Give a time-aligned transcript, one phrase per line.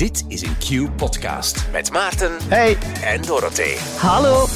[0.00, 2.78] Dit is een Q-podcast met Maarten Hey.
[3.04, 3.76] en Dorothee.
[3.78, 4.46] Hallo.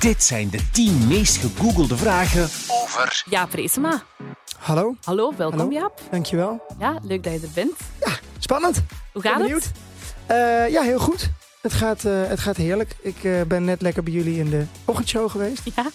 [0.00, 2.42] Dit zijn de 10 meest gegoogelde vragen
[2.82, 3.22] over...
[3.28, 4.02] Jaap Reesema.
[4.58, 5.72] Hallo, Hallo, welkom Hallo.
[5.72, 6.00] Jaap.
[6.10, 6.62] dankjewel.
[6.78, 7.76] Ja, leuk dat je er bent.
[8.38, 8.82] Spannend.
[9.12, 9.72] Hoe gaat het?
[10.26, 11.30] Eh, ja, heel goed.
[11.60, 12.96] Het gaat, eh, het gaat heerlijk.
[13.00, 15.62] Ik eh, ben net lekker bij jullie in de ochtendshow geweest.
[15.76, 15.90] Ja.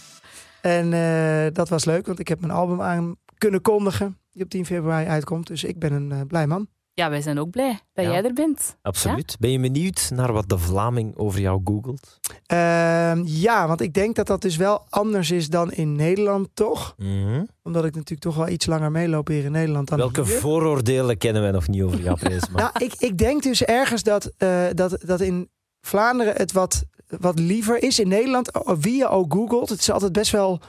[0.62, 4.18] En eh, dat was leuk, want ik heb mijn album aan kunnen kondigen.
[4.32, 5.48] Die op 10 februari uitkomt.
[5.48, 6.68] Dus ik ben een blij man.
[6.98, 8.12] Ja, wij zijn ook blij dat Ja.
[8.12, 8.78] jij er bent.
[8.82, 9.36] Absoluut.
[9.40, 12.20] Ben je benieuwd naar wat de Vlaming over jou googelt?
[12.46, 16.96] Ehm, ja, want ik denk dat dat dus wel anders is dan in Nederland, toch?
[17.64, 20.40] Omdat ik natuurlijk toch wel iets langer meeloop hier in Nederland dan Welke hier.
[20.40, 22.18] vooroordelen kennen wij nog niet over jou?
[22.56, 25.50] Nou, ik, ik denk dus ergens dat, eh, dat, dat in
[25.82, 26.84] Vlaanderen het wat,
[27.20, 28.00] wat liever is.
[28.00, 30.60] In Nederland, wie je ook googelt, het is altijd best wel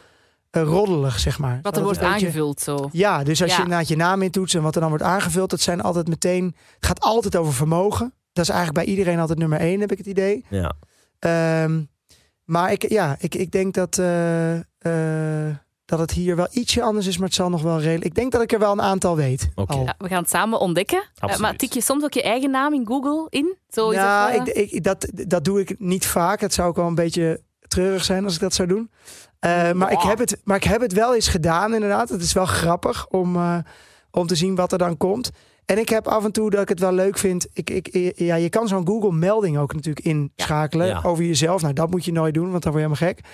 [0.50, 1.58] eh, roddelig, zeg maar.
[1.62, 2.88] Wat er wordt aangevuld zo.
[2.92, 3.56] Ja, dus als Ja.
[3.56, 6.44] je inderdaad je naam intoetst en wat er dan wordt aangevuld, dat zijn altijd meteen.
[6.74, 8.12] Het gaat altijd over vermogen.
[8.32, 10.44] Dat is eigenlijk bij iedereen altijd nummer één, heb ik het idee.
[10.48, 10.72] Ja.
[11.18, 11.82] Ehm,
[12.44, 17.06] maar ik, ja, ik, ik denk dat, eh, eh, dat het hier wel ietsje anders
[17.06, 18.05] is, maar het zal nog wel redelijk.
[18.05, 19.48] Ik denk dat ik er wel een aantal weet.
[19.55, 19.74] Oké.
[19.77, 21.02] Ja, we gaan het samen ontdekken.
[21.38, 23.56] Maar tik je soms ook je eigen naam in Google in?
[23.68, 26.40] Zo is ja, het, eh, ik, ik, dat, dat doe ik niet vaak.
[26.40, 28.90] Het zou ook wel een beetje treurig zijn als ik dat zou doen.
[29.39, 32.08] Eh, maar, ik heb het, maar ik heb het wel eens gedaan, inderdaad.
[32.08, 33.58] Het is wel grappig om, eh,
[34.11, 35.30] om te zien wat er dan komt.
[35.64, 37.47] En ik heb af en toe dat ik het wel leuk vind.
[37.53, 41.00] Ik, ik, ja, je kan zo'n Google-melding ook natuurlijk inschakelen Ja.
[41.03, 41.62] over jezelf.
[41.62, 43.25] Nou, dat moet je nooit doen, want dan word je helemaal gek.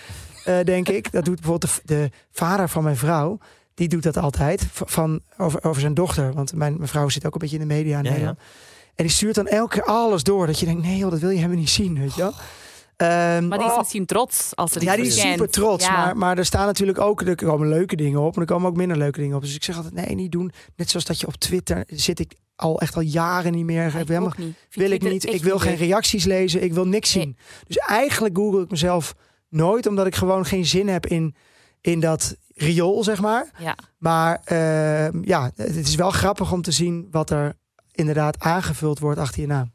[0.44, 1.12] Eh, denk ik.
[1.12, 3.39] Dat doet bijvoorbeeld de, de vader van mijn vrouw.
[3.74, 4.66] Die doet dat altijd.
[4.72, 6.33] Van, over, over zijn dochter.
[6.33, 8.36] Want mijn, mijn vrouw zit ook een beetje in de media in Ja.
[8.94, 10.46] En die stuurt dan elke keer alles door.
[10.46, 11.98] Dat je denkt, nee joh, dat wil je helemaal niet zien.
[11.98, 12.33] Weet je wel?
[12.96, 15.84] Ehm, maar die is oh, misschien trots als er iets ja, die is super trots.
[15.84, 15.92] Ja.
[15.92, 18.34] Maar, maar er staan natuurlijk ook er komen leuke dingen op.
[18.34, 19.42] En er komen ook minder leuke dingen op.
[19.42, 20.52] Dus ik zeg altijd, nee, niet doen.
[20.76, 23.82] Net zoals dat je op Twitter zit ik al echt al jaren niet meer.
[23.92, 24.56] Ja, Ik helemaal, niet.
[24.70, 25.26] Wil ik niet.
[25.26, 26.62] Ik wil geen reacties lezen.
[26.62, 27.24] Ik wil niks Nee.
[27.24, 27.36] zien.
[27.66, 29.14] Dus eigenlijk google ik mezelf
[29.48, 29.86] nooit.
[29.86, 31.34] Omdat ik gewoon geen zin heb in,
[31.80, 33.50] in dat riool, zeg maar.
[33.58, 33.77] Ja.
[33.98, 37.56] Maar ehm, ja, het is wel grappig om te zien wat er
[37.92, 39.72] inderdaad aangevuld wordt achter je naam.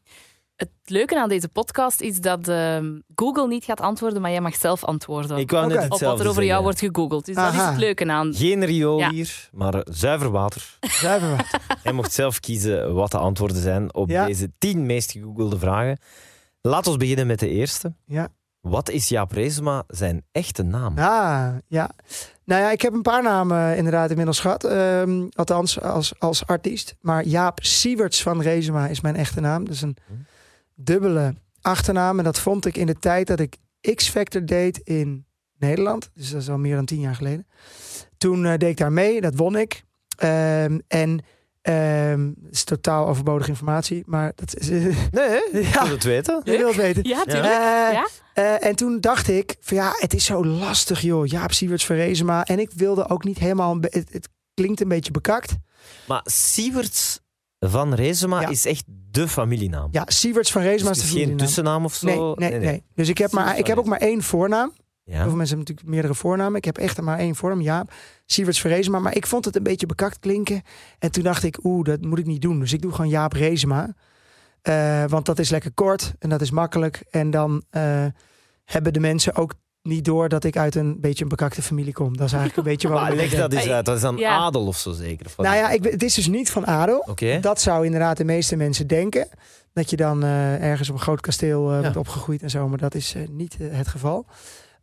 [0.59, 4.55] Het leuke aan deze podcast is dat ehm, Google niet gaat antwoorden, maar jij mag
[4.55, 5.37] zelf antwoorden.
[5.37, 7.25] Ik wou net op wat er over jou wordt gegoogeld.
[7.25, 8.33] Dus dat is het leuke aan.
[8.33, 9.09] Geen riool Ja.
[9.09, 10.77] hier, maar zuiver water.
[10.79, 11.45] Zuiver wat.
[11.83, 14.25] Hij mocht zelf kiezen wat de antwoorden zijn op Ja.
[14.25, 15.97] deze 10 meest gegoogelde vragen.
[16.61, 17.93] Laten we beginnen met de eerste.
[18.05, 18.27] Ja.
[18.61, 20.97] Wat is Jaap Reesma zijn echte naam?
[20.97, 21.89] Ah, ja.
[22.43, 24.63] Nou ja, ik heb een paar namen inderdaad inmiddels gehad.
[24.63, 26.95] Ehm, althans, als, als artiest.
[27.01, 29.65] Maar Jaap Sieverts van Rezema is mijn echte naam.
[29.65, 29.97] Dat is een
[30.83, 32.17] dubbele achternaam.
[32.17, 33.55] En dat vond ik in de tijd dat ik
[33.95, 35.25] X-Factor deed in
[35.57, 36.09] Nederland.
[36.13, 37.47] Dus dat is al meer dan tien jaar geleden.
[38.17, 39.21] Toen eh, deed ik daar mee.
[39.21, 39.83] Dat won ik.
[40.17, 41.23] Ehm, en
[41.61, 44.03] ehm het is totaal overbodige informatie.
[44.05, 44.67] Maar dat is...
[44.69, 45.41] Nee, hè?
[45.59, 46.41] ja, het weten.
[46.43, 47.03] je wilt het weten.
[47.07, 47.53] Ja, tuurlijk.
[47.53, 48.07] Eh, Ja?
[48.33, 51.25] eh, en toen dacht ik, van ja, het is zo lastig joh.
[51.27, 52.45] Jaap Sieverts van Rezema.
[52.45, 53.77] En ik wilde ook niet helemaal...
[53.81, 55.55] Het, het klinkt een beetje bekakt.
[56.07, 57.19] Maar Sieverts
[57.59, 58.47] van Reesema Ja.
[58.49, 59.87] is echt de familienaam.
[59.91, 61.45] Ja, Sieverts van Rezema Dus is de is geen familienaam.
[61.47, 62.33] tussennaam of zo?
[62.35, 64.73] Nee, nee, nee, Dus ik heb, maar, ik heb ook maar één voornaam.
[65.03, 65.15] Ja.
[65.15, 66.55] Heel veel mensen hebben natuurlijk meerdere voornamen.
[66.57, 67.93] Ik heb echt maar één voornaam, Jaap.
[68.25, 68.99] Sieverts van Rezema.
[68.99, 70.61] Maar ik vond het een beetje bekakt klinken.
[70.99, 72.59] En toen dacht ik, oeh, dat moet ik niet doen.
[72.59, 73.93] Dus ik doe gewoon Jaap Rezema.
[74.61, 77.03] Eh, want dat is lekker kort en dat is makkelijk.
[77.09, 78.05] En dan eh,
[78.65, 79.53] hebben de mensen ook
[79.89, 82.17] niet door dat ik uit een beetje een bekakte familie kom.
[82.17, 83.15] Dat is eigenlijk een beetje Maar wel.
[83.15, 83.85] leg dat eens uit.
[83.85, 84.37] Dat is dan Ja.
[84.37, 85.25] adel of zo zeker?
[85.25, 85.37] Of?
[85.37, 86.97] Nou ja, ik, het is dus niet van adel.
[87.07, 87.39] Oké.
[87.39, 89.27] Dat zou inderdaad de meeste mensen denken.
[89.73, 91.81] Dat je dan eh, ergens op een groot kasteel eh, Ja.
[91.81, 92.67] wordt opgegroeid en zo.
[92.67, 94.25] Maar dat is eh, niet het geval.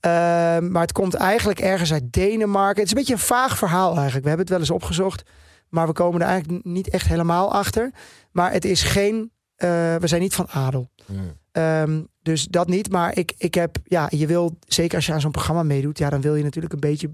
[0.01, 2.77] Ehm, maar het komt eigenlijk ergens uit Denemarken.
[2.83, 4.23] Het is een beetje een vaag verhaal eigenlijk.
[4.23, 5.23] We hebben het wel eens opgezocht.
[5.69, 7.91] Maar we komen er eigenlijk niet echt helemaal achter.
[8.33, 9.31] Maar het is geen...
[9.57, 10.89] eh, we zijn niet van adel.
[11.07, 11.33] Hmm.
[11.53, 12.91] Ehm, dus dat niet.
[12.91, 13.77] Maar ik, ik heb...
[13.85, 14.59] Ja, je wil...
[14.67, 15.99] Zeker als je aan zo'n programma meedoet.
[15.99, 17.09] Ja, dan wil je natuurlijk een beetje...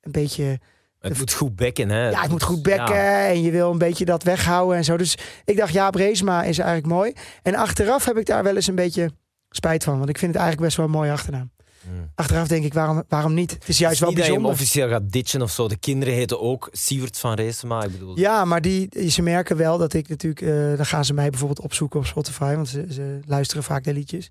[0.00, 0.58] Een beetje
[0.98, 2.08] Het moet goed bekken, hè?
[2.08, 3.26] ja, het moet goed bekken Ja.
[3.28, 4.96] en je wil een beetje dat weghouden en zo.
[4.96, 7.12] Dus ik dacht, ja, Breesma is eigenlijk mooi.
[7.42, 9.10] En achteraf heb ik daar wel eens een beetje
[9.50, 9.96] spijt van.
[9.98, 11.50] Want ik vind het eigenlijk best wel een mooie achternaam.
[11.88, 12.10] Hmm.
[12.14, 13.50] Achteraf denk ik, waarom, waarom niet?
[13.52, 14.66] Het is juist Het wel niet dat je hem bijzonder.
[14.66, 15.68] officieel gaat ditchen of zo.
[15.68, 17.82] De kinderen heten ook Sievert van Reesema.
[17.84, 20.40] Ik bedoel, Ja, maar die, ze merken wel dat ik natuurlijk...
[20.40, 22.54] eh, dan gaan ze mij bijvoorbeeld opzoeken op Spotify.
[22.54, 24.30] Want ze, ze luisteren vaak naar liedjes.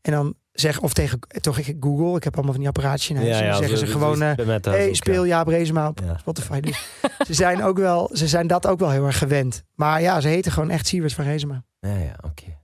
[0.00, 2.16] En dan zeg of tegen toch ik Google.
[2.16, 3.38] Ik heb allemaal van die apparaatjes in huis.
[3.40, 4.18] en dan zeggen ze gewoon...
[4.18, 6.16] thuis hey, ook, speel Jaap Reesema op Ja.
[6.18, 6.60] Spotify.
[6.60, 6.88] Dus
[7.26, 9.62] ze, zijn ook wel, ze zijn dat ook wel heel erg gewend.
[9.74, 11.64] Maar ja, ze heten gewoon echt Sievert van Reesema.
[11.80, 12.58] Ja, ja, ja oké.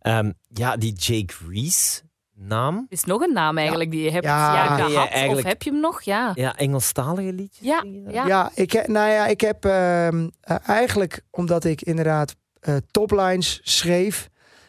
[0.00, 2.00] Ehm, ja, die Jake Reese
[2.42, 2.86] naam.
[2.88, 4.54] Is nog een naam eigenlijk die je hebt Ja.
[4.54, 5.08] ja, Ja, gehad?
[5.08, 6.02] eigenlijk- Of heb je hem nog?
[6.02, 6.32] Ja.
[6.34, 7.66] Ja, Engelstalige liedjes.
[7.66, 8.26] Ja, ja.
[8.26, 13.60] Ja, ik, heb- nou ja, ik heb ehm, eh, eigenlijk omdat ik inderdaad eh, toplines
[13.62, 14.28] schreef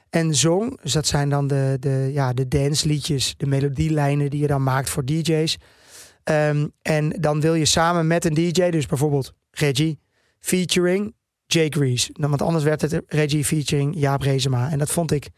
[0.10, 0.82] en zong.
[0.82, 4.90] Dus dat zijn dan de, de, ja, de dansliedjes, de melodielijnen die je dan maakt
[4.90, 5.58] voor DJ's.
[6.24, 10.00] Ehm, en dan wil je samen met een DJ, dus bijvoorbeeld Reggie,
[10.40, 11.16] featuring
[11.46, 12.10] Jake Reese.
[12.14, 14.70] Dan, want anders werd het Reggie featuring Jaap Rezema.
[14.72, 15.30] En dat vond ik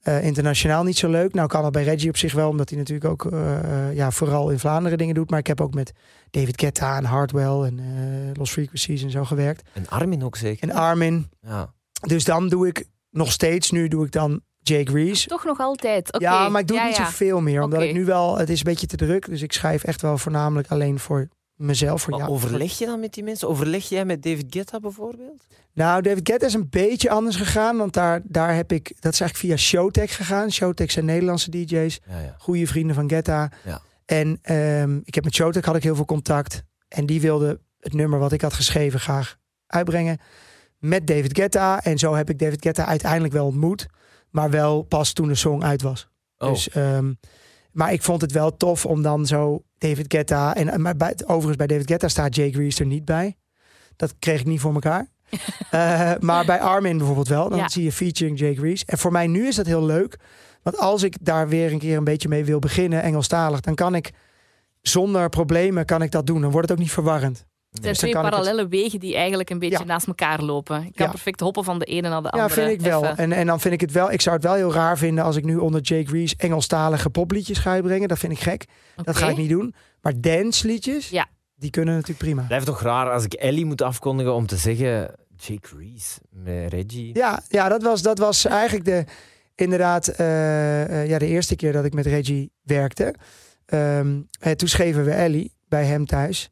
[0.00, 1.34] eh, internationaal niet zo leuk.
[1.34, 3.58] Nou kan dat bij Reggie op zich wel, omdat hij natuurlijk ook eh,
[3.88, 5.30] eh, ja, vooral in Vlaanderen dingen doet.
[5.30, 5.92] Maar ik heb ook met
[6.30, 9.68] David Guetta en Hardwell en eh, Lost Frequencies en zo gewerkt.
[9.72, 10.68] En Armin ook zeker.
[10.68, 11.30] En Armin.
[11.40, 11.72] Ja.
[12.06, 15.28] Dus dan doe ik nog steeds, nu doe ik dan Jake Reese.
[15.28, 16.12] Toch nog altijd.
[16.12, 16.24] Oké.
[16.24, 17.10] Ja, maar ik doe ja, het niet ja.
[17.10, 17.62] zoveel meer.
[17.62, 19.26] Omdat ik nu wel, het is een beetje te druk.
[19.26, 21.28] Dus ik schrijf echt wel voornamelijk alleen voor
[21.60, 22.02] mezelf.
[22.02, 22.32] Voor Maar jou.
[22.32, 23.48] overleg je dan met die mensen?
[23.48, 25.46] Overleg jij met David Guetta bijvoorbeeld?
[25.72, 27.76] Nou, David Guetta is een beetje anders gegaan.
[27.76, 30.52] Want daar, daar heb ik, dat is eigenlijk via Showtech gegaan.
[30.52, 32.00] Showtech zijn Nederlandse DJ's.
[32.08, 32.34] Ja, ja.
[32.38, 33.50] Goede vrienden van Guetta.
[33.64, 33.80] Ja.
[34.04, 36.62] En ehm, ik heb met Showtech had ik heel veel contact.
[36.88, 39.36] En die wilde het nummer wat ik had geschreven graag
[39.66, 40.18] uitbrengen.
[40.78, 41.82] Met David Guetta.
[41.82, 43.86] En zo heb ik David Guetta uiteindelijk wel ontmoet.
[44.30, 46.08] Maar wel pas toen de song uit was.
[46.38, 47.12] Oh, Dus, ehm,
[47.72, 50.54] maar ik vond het wel tof om dan zo David Guetta...
[50.54, 53.36] En, maar bij, overigens bij David Guetta staat Jake Reese er niet bij.
[53.96, 55.06] Dat kreeg ik niet voor elkaar.
[55.70, 57.48] Eh, maar bij Armin bijvoorbeeld wel.
[57.48, 57.68] Dan Ja.
[57.68, 58.84] zie je featuring Jake Reese.
[58.86, 60.18] En voor mij nu is dat heel leuk.
[60.62, 63.60] Want als ik daar weer een keer een beetje mee wil beginnen, Engelstalig...
[63.60, 64.10] dan kan ik
[64.80, 66.40] zonder problemen kan ik dat doen.
[66.40, 67.46] Dan wordt het ook niet verwarrend.
[67.70, 69.84] Het zijn Dus twee ik het- parallele wegen die eigenlijk een beetje Ja.
[69.84, 70.76] naast elkaar lopen.
[70.76, 71.10] Je kan Ja.
[71.10, 72.60] perfect hoppen van de ene naar de Ja, andere.
[72.60, 73.02] vind ik wel.
[73.04, 73.16] even.
[73.16, 74.10] En, en dan vind ik het wel...
[74.12, 76.34] Ik zou het wel heel raar vinden als ik nu onder Jake Reese...
[76.38, 78.08] Engelstalige popliedjes ga uitbrengen.
[78.08, 78.64] Dat vind ik gek.
[79.04, 79.74] Dat ga ik niet doen.
[80.00, 81.26] Maar dansliedjes, Ja.
[81.56, 82.42] die kunnen natuurlijk prima.
[82.42, 87.14] Blijft toch raar als ik Ellie moet afkondigen om te zeggen Jake Reese met Reggie.
[87.16, 89.04] Ja, ja dat, was, dat was eigenlijk de,
[89.54, 93.14] inderdaad eh, eh, ja, de eerste keer dat ik met Reggie werkte.
[93.66, 96.50] Ehm, eh, toen schreven we Ellie bij hem thuis.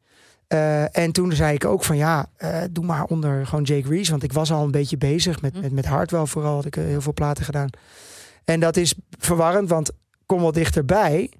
[0.49, 4.11] Eh, en toen zei ik ook van ja, eh, doe maar onder gewoon Jake Reese.
[4.11, 5.61] Want ik was al een beetje bezig met, Hm.
[5.61, 6.55] met, met Hardwell vooral.
[6.55, 7.69] Had ik eh, heel veel platen gedaan.
[8.45, 9.91] En dat is verwarrend, want
[10.25, 11.31] kom wel dichterbij.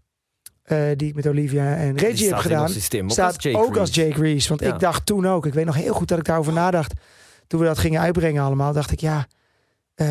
[0.96, 4.10] die ik met Olivia en Reggie heb gedaan systeem staat als Jake ook als Reese.
[4.10, 4.50] Jake Reese.
[4.50, 4.74] Want Ja.
[4.74, 6.94] ik dacht toen ook, ik weet nog heel goed dat ik daarover nadacht.
[7.48, 9.28] Toen we dat gingen uitbrengen allemaal, dacht ik ja,
[9.96, 10.08] eh,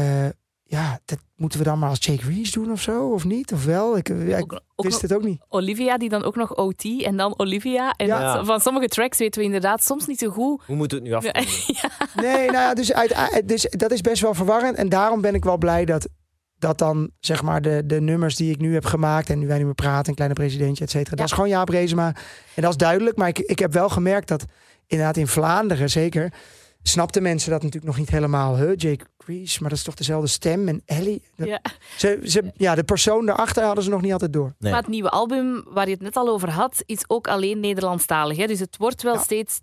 [0.70, 3.52] ja, dat moeten we dan maar als Jake Reese doen of zo, of niet?
[3.52, 3.96] Of wel?
[3.96, 5.40] Ik, ja, ik Ook, ook wist nog het ook niet.
[5.48, 7.94] Olivia, die dan ook nog OT en dan Olivia.
[7.96, 8.34] En Ja.
[8.34, 10.62] dat- van sommige tracks weten we inderdaad soms niet zo goed.
[10.66, 11.90] Hoe moeten we het nu afkondigen?
[12.22, 14.76] Nee, nou ja, dus, uit, dus dat is best wel verwarrend.
[14.76, 16.08] En daarom ben ik wel blij dat,
[16.58, 19.30] dat dan, zeg maar, de, de nummers die ik nu heb gemaakt...
[19.30, 21.16] en nu wij nu meer praten, een kleine presidentje, et cetera...
[21.16, 22.06] dat is gewoon Jaap Reesema.
[22.54, 23.16] En dat is duidelijk.
[23.16, 24.44] Maar ik, ik heb wel gemerkt dat
[24.86, 26.32] inderdaad in Vlaanderen zeker...
[26.88, 28.56] snapten mensen dat natuurlijk nog niet helemaal.
[28.56, 28.72] Huh?
[28.76, 30.68] Jake Reese, maar dat is toch dezelfde stem?
[30.68, 31.22] En Ellie?
[31.34, 31.60] Ja.
[31.96, 34.54] Ze, ze, ja, de persoon daarachter hadden ze nog niet altijd door.
[34.58, 34.72] Nee.
[34.72, 38.36] Maar het nieuwe album, waar je het net al over had, is ook alleen Nederlandstalig.
[38.36, 38.46] Hè?
[38.46, 39.20] Dus het wordt wel Ja.
[39.22, 39.60] steeds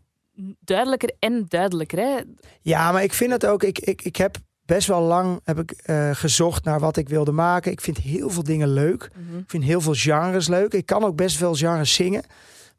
[0.59, 1.97] duidelijker en duidelijker.
[1.99, 2.15] Hè?
[2.61, 3.63] Ja, maar ik vind het ook.
[3.63, 7.31] Ik, ik, ik heb best wel lang heb ik, eh, gezocht naar wat ik wilde
[7.31, 7.71] maken.
[7.71, 9.09] Ik vind heel veel dingen leuk.
[9.15, 9.37] Mhm.
[9.37, 10.73] Ik vind heel veel genres leuk.
[10.73, 12.23] Ik kan ook best veel genres zingen.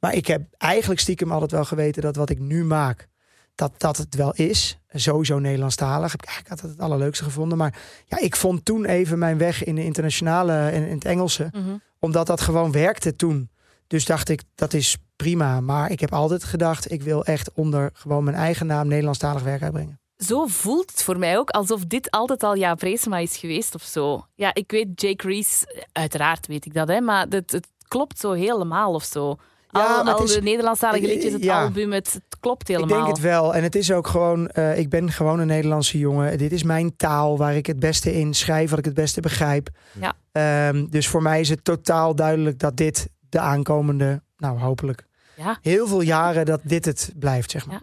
[0.01, 3.09] Maar ik heb eigenlijk stiekem altijd wel geweten dat wat ik nu maak,
[3.57, 4.79] dat dat het wel is.
[4.93, 6.11] Sowieso Nederlandstalig.
[6.11, 7.59] Heb ik eigenlijk altijd het allerleukste gevonden.
[7.59, 11.49] Maar ja, ik vond toen even mijn weg in de internationale en in het Engelse.
[11.53, 11.77] Mhm.
[11.99, 13.51] Omdat dat gewoon werkte toen.
[13.87, 15.61] Dus dacht ik, dat is prima.
[15.61, 19.63] Maar ik heb altijd gedacht, ik wil echt onder gewoon mijn eigen naam Nederlandstalig werk
[19.63, 20.01] uitbrengen.
[20.17, 23.83] Zo voelt het voor mij ook alsof dit altijd al Jaap Reesema is geweest of
[23.83, 24.27] zo.
[24.35, 28.33] Ja, ik weet Jake Reese, uiteraard weet ik dat, hè, maar het, het klopt zo
[28.33, 29.37] helemaal of zo.
[29.79, 31.63] Ja, al is- de Nederlandstalige liedjes, het Ja.
[31.63, 32.97] album, het, het klopt Ik helemaal.
[33.05, 33.55] denk het wel.
[33.55, 36.39] En het is ook gewoon, eh, ik ben gewoon een Nederlandse jongen.
[36.39, 39.69] Dit is mijn taal waar ik het beste in schrijf, wat ik het beste begrijp.
[40.01, 40.15] Ja.
[40.33, 45.05] Ehm, dus voor mij is het totaal duidelijk dat dit de aankomende, nou hopelijk,
[45.37, 45.59] Ja.
[45.63, 47.81] heel veel jaren dat dit het blijft, zeg maar.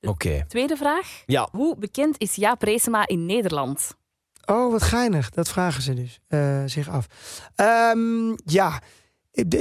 [0.00, 0.08] Ja.
[0.10, 0.44] Oké.
[0.48, 1.22] Tweede vraag.
[1.26, 1.48] Ja.
[1.52, 3.94] Hoe bekend is Jaap Reesema in Nederland?
[4.44, 5.30] Oh, wat geinig.
[5.30, 7.06] Dat vragen ze dus eh, zich af.
[7.54, 8.80] Ehm, ja,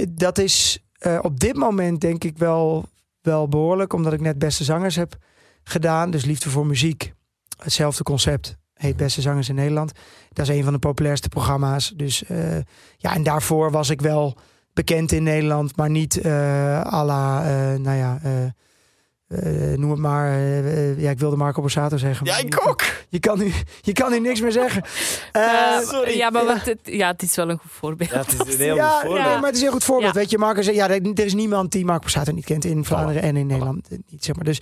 [0.10, 2.86] dat is eh, op dit moment denk ik wel,
[3.22, 3.94] wel behoorlijk.
[3.94, 5.18] Omdat ik net Beste Zangers heb
[5.64, 6.12] gedaan.
[6.12, 7.14] Dus Liefde voor Muziek.
[7.58, 8.58] Hetzelfde concept.
[8.74, 9.92] Heet Beste Zangers in Nederland.
[10.34, 11.94] Dat is een van de populairste programma's.
[11.96, 12.58] Dus eh,
[12.98, 14.38] ja, en daarvoor was ik wel
[14.74, 15.76] bekend in Nederland.
[15.76, 17.42] Maar niet eh à la,
[17.78, 18.20] nou ja...
[19.28, 20.32] eh, noem het maar.
[20.32, 22.26] eh, eh, ja, ik wilde Marco Borsato zeggen.
[22.28, 22.82] maar je- ook!
[23.10, 23.52] Je kan nu,
[23.82, 24.84] je kan nu niks meer zeggen.
[25.92, 26.18] Sorry.
[26.18, 26.54] Ja, maar Ja.
[26.54, 28.10] wat het, ja, het is wel een goed voorbeeld.
[28.10, 29.26] Ja, het is een heel ja, goed voorbeeld.
[29.26, 30.14] nee, maar het is een heel goed voorbeeld.
[30.14, 30.20] Ja.
[30.20, 33.22] Weet je, Marco zegt, ja, er is niemand die Marco Borsato niet kent in Vlaanderen
[33.22, 34.46] en in Nederland niet, zeg maar.
[34.46, 34.62] Dus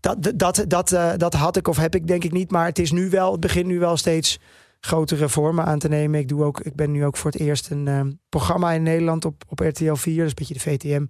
[0.00, 2.78] dat, dat, dat, eh, dat had ik of heb ik denk ik niet, maar het
[2.78, 4.38] is nu wel, het begint nu wel steeds
[4.84, 6.20] grotere vormen aan te nemen.
[6.20, 9.24] Ik doe ook, ik ben nu ook voor het eerst een ehm, programma in Nederland
[9.24, 11.06] op, op RTL 4, dat is een beetje de VTM.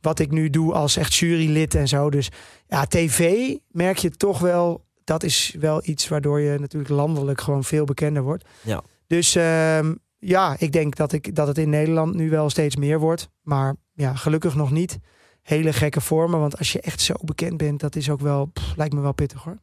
[0.00, 2.10] Wat ik nu doe als echt jurylid en zo.
[2.10, 2.30] Dus
[2.66, 7.64] ja, tv merk je toch wel dat is wel iets waardoor je natuurlijk landelijk gewoon
[7.64, 8.44] veel bekender wordt.
[8.62, 8.82] Ja.
[9.06, 12.98] Dus ehm, ja, ik denk dat, ik, dat het in Nederland nu wel steeds meer
[12.98, 13.28] wordt.
[13.42, 14.98] Maar ja, gelukkig nog niet.
[15.42, 16.40] Hele gekke vormen.
[16.40, 19.12] Want als je echt zo bekend bent, dat is ook wel, pff, lijkt me wel
[19.12, 19.58] pittig hoor.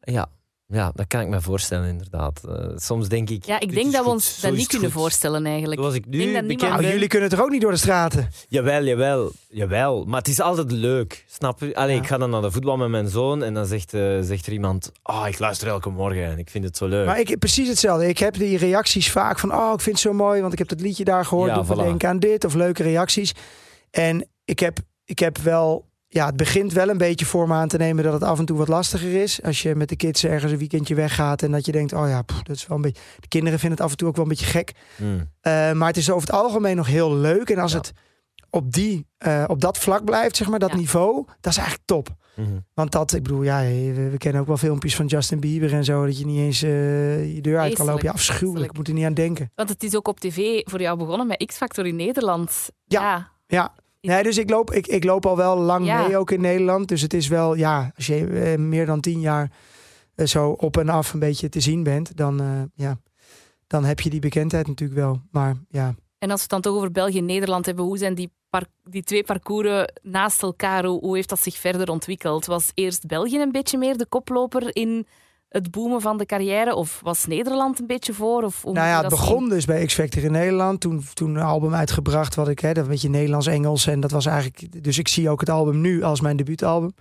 [0.00, 0.28] Ja.
[0.72, 2.40] Ja, dat kan ik me voorstellen inderdaad.
[2.48, 3.44] Eh, soms denk ik...
[3.44, 5.00] Ja, ik denk dat we ons zo dat niet kunnen goed.
[5.00, 5.80] voorstellen eigenlijk.
[5.80, 6.92] Zoals ik Ik denk nu dat bekend niemand- Nou, ben.
[6.92, 8.28] jullie kunnen toch ook niet door de straten?
[8.48, 10.04] Jawel, jawel, jawel.
[10.04, 11.24] Maar het is altijd leuk.
[11.28, 11.74] Snap je?
[11.74, 12.00] Allee, Ja.
[12.02, 14.52] Ik ga dan naar de voetbal met mijn zoon en dan zegt, eh, zegt er
[14.52, 17.06] iemand: Ah, ik luister elke morgen en ik vind het zo leuk.
[17.06, 18.08] Maar ik precies hetzelfde.
[18.08, 20.68] Ik heb die reacties vaak van, oh, ik vind het zo mooi, want ik heb
[20.68, 21.50] dat liedje daar gehoord.
[21.50, 21.76] Ja, me voilà.
[21.78, 23.32] denken aan dit of leuke reacties.
[23.90, 27.68] En ik heb, ik heb wel, ja, het begint wel een beetje voor me aan
[27.68, 29.42] te nemen dat het af en toe wat lastiger is.
[29.42, 32.22] Als je met de kids ergens een weekendje weggaat en dat je denkt, oh ja,
[32.22, 33.02] pff, dat is wel een beetje.
[33.20, 34.72] De kinderen vinden het af en toe ook wel een beetje gek.
[34.96, 35.30] Hmm.
[35.40, 37.50] Eh, maar het is over het algemeen nog heel leuk.
[37.50, 37.78] En als Ja.
[37.78, 37.92] het
[38.50, 40.76] op, die, eh, op dat vlak blijft, zeg maar, dat Ja.
[40.76, 42.08] niveau, dat is eigenlijk top.
[42.36, 42.48] Mhm.
[42.74, 45.84] Want dat, ik bedoel, ja, we, we kennen ook wel filmpjes van Justin Bieber en
[45.84, 48.04] zo, dat je niet eens eh, je deur uit kan lopen.
[48.04, 48.70] Ja, afschuwelijk.
[48.70, 49.50] Ik moet er niet aan denken.
[49.54, 52.68] Want het is ook op tv voor jou begonnen met X-Factor in Nederland.
[52.86, 53.00] Ja.
[53.02, 53.30] ja.
[53.46, 53.74] Ja.
[54.02, 56.06] Nee, dus ik loop, ik, ik loop al wel lang Ja.
[56.06, 56.88] mee ook in Nederland.
[56.88, 59.50] Dus het is wel, ja, als je eh, meer dan tien jaar
[60.14, 62.98] eh, zo op en af een beetje te zien bent, dan, eh, ja,
[63.66, 65.20] dan heb je die bekendheid natuurlijk wel.
[65.30, 68.14] Maar ja, En als we het dan toch over België en Nederland hebben, hoe zijn
[68.14, 70.84] die, par- die twee parcours naast elkaar?
[70.84, 72.46] Hoe, hoe heeft dat zich verder ontwikkeld?
[72.46, 75.06] Was eerst België een beetje meer de koploper in
[75.52, 76.74] het boomen van de carrière?
[76.74, 78.42] Of was Nederland een beetje voor?
[78.42, 80.80] Of hoe nou ja, het begon dus bij X Factor in Nederland.
[80.80, 83.86] Toen, toen een album uitgebracht, wat ik, hè, dat een beetje Nederlands-Engels.
[83.86, 86.94] En dat was eigenlijk, dus ik zie ook het album nu als mijn debuutalbum.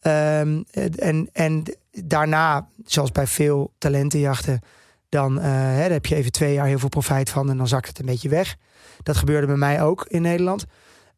[0.00, 0.62] Ehm,
[0.96, 4.60] en, en daarna, zoals bij veel talentenjachten,
[5.08, 7.68] dan, eh, hè, daar heb je even twee jaar heel veel profijt van en dan
[7.68, 8.56] zakt het een beetje weg.
[9.02, 10.64] Dat gebeurde bij mij ook in Nederland.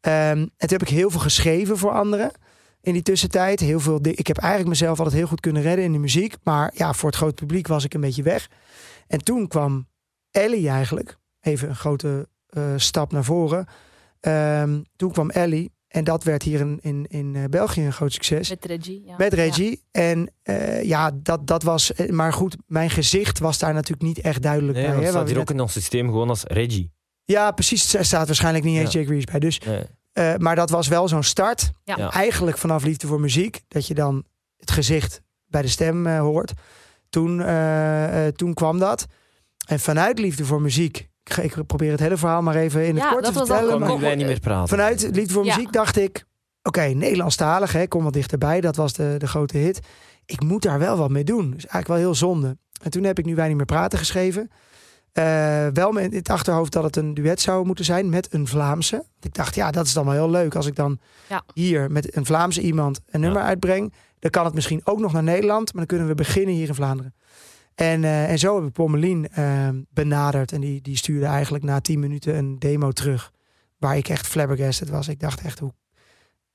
[0.01, 2.31] Ehm, en toen heb ik heel veel geschreven voor anderen
[2.81, 3.59] in die tussentijd.
[3.59, 6.35] Heel veel, ik heb eigenlijk mezelf altijd heel goed kunnen redden in de muziek.
[6.43, 8.49] Maar ja, voor het grote publiek was ik een beetje weg.
[9.07, 9.87] En toen kwam
[10.31, 11.17] Ellie eigenlijk.
[11.41, 13.67] Even een grote eh, stap naar voren.
[14.19, 15.71] Ehm, toen kwam Ellie.
[15.87, 18.49] En dat werd hier in, in, in eh, België een groot succes.
[18.49, 19.01] Met Reggie.
[19.05, 19.15] Ja.
[19.17, 19.83] Met Reggie.
[19.91, 21.91] En eh, ja, dat, dat was.
[22.09, 24.95] Maar goed, mijn gezicht was daar natuurlijk niet echt duidelijk Nee, bij.
[24.95, 26.91] waar staat hier ook in ons systeem gewoon als Reggie.
[27.25, 27.93] Ja, precies.
[27.93, 28.99] Er staat waarschijnlijk niet eens Ja.
[28.99, 29.39] Jake Reese bij.
[29.39, 29.83] Dus, Nee.
[30.19, 31.71] Eh, maar dat was wel zo'n start.
[31.83, 31.97] Ja.
[31.97, 32.11] Ja.
[32.11, 33.61] Eigenlijk vanaf Liefde voor Muziek.
[33.67, 34.23] Dat je dan
[34.57, 36.53] het gezicht bij de stem eh, hoort.
[37.09, 39.05] Toen, eh, toen kwam dat.
[39.67, 40.97] En vanuit Liefde voor Muziek.
[41.23, 43.69] Ik, ga- ik probeer het hele verhaal maar even in het Ja, kort te vertellen.
[43.79, 44.67] Kon maar- wij niet meer praten.
[44.67, 45.55] Vanuit Liefde voor Ja.
[45.55, 46.25] Muziek dacht ik...
[46.63, 48.61] Oké, Nederlandstalig, hè, kom wat dichterbij.
[48.61, 49.79] Dat was de, de grote hit.
[50.25, 51.43] Ik moet daar wel wat mee doen.
[51.43, 52.57] Dus eigenlijk wel heel zonde.
[52.83, 54.49] En toen heb ik Nu Wij Niet Meer Praten geschreven.
[55.11, 58.47] Eh, wel met in het achterhoofd dat het een duet zou moeten zijn met een
[58.47, 59.05] Vlaamse.
[59.21, 60.55] Ik dacht, ja, dat is dan wel heel leuk.
[60.55, 60.99] Als ik dan
[61.29, 61.43] Ja.
[61.53, 63.93] hier met een Vlaamse iemand een nummer uitbreng...
[64.19, 65.65] dan kan het misschien ook nog naar Nederland.
[65.73, 67.13] Maar dan kunnen we beginnen hier in Vlaanderen.
[67.75, 70.51] En, eh, en zo heb ik Pommelien eh, benaderd.
[70.51, 73.31] En die, die stuurde eigenlijk na tien minuten een demo terug.
[73.77, 75.07] Waar ik echt flabbergasted was.
[75.07, 75.73] Ik dacht echt, hoe,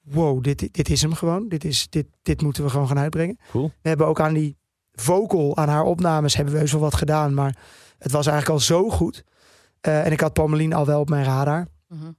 [0.02, 1.48] wow, dit, dit is hem gewoon.
[1.48, 3.38] Dit, is, dit, dit moeten we gewoon gaan uitbrengen.
[3.50, 3.72] Cool.
[3.82, 4.56] We hebben ook aan die
[4.92, 7.34] vocal, aan haar opnames, hebben we heus wel wat gedaan.
[7.34, 7.56] Maar
[8.04, 9.24] het was eigenlijk al zo goed.
[9.80, 11.66] Eh, en ik had Pommelien al wel op mijn radar.
[11.88, 12.12] Mhm.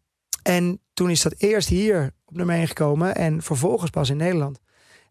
[0.44, 3.16] En toen is dat eerst hier op nummer 1 gekomen.
[3.16, 4.60] En vervolgens pas in Nederland.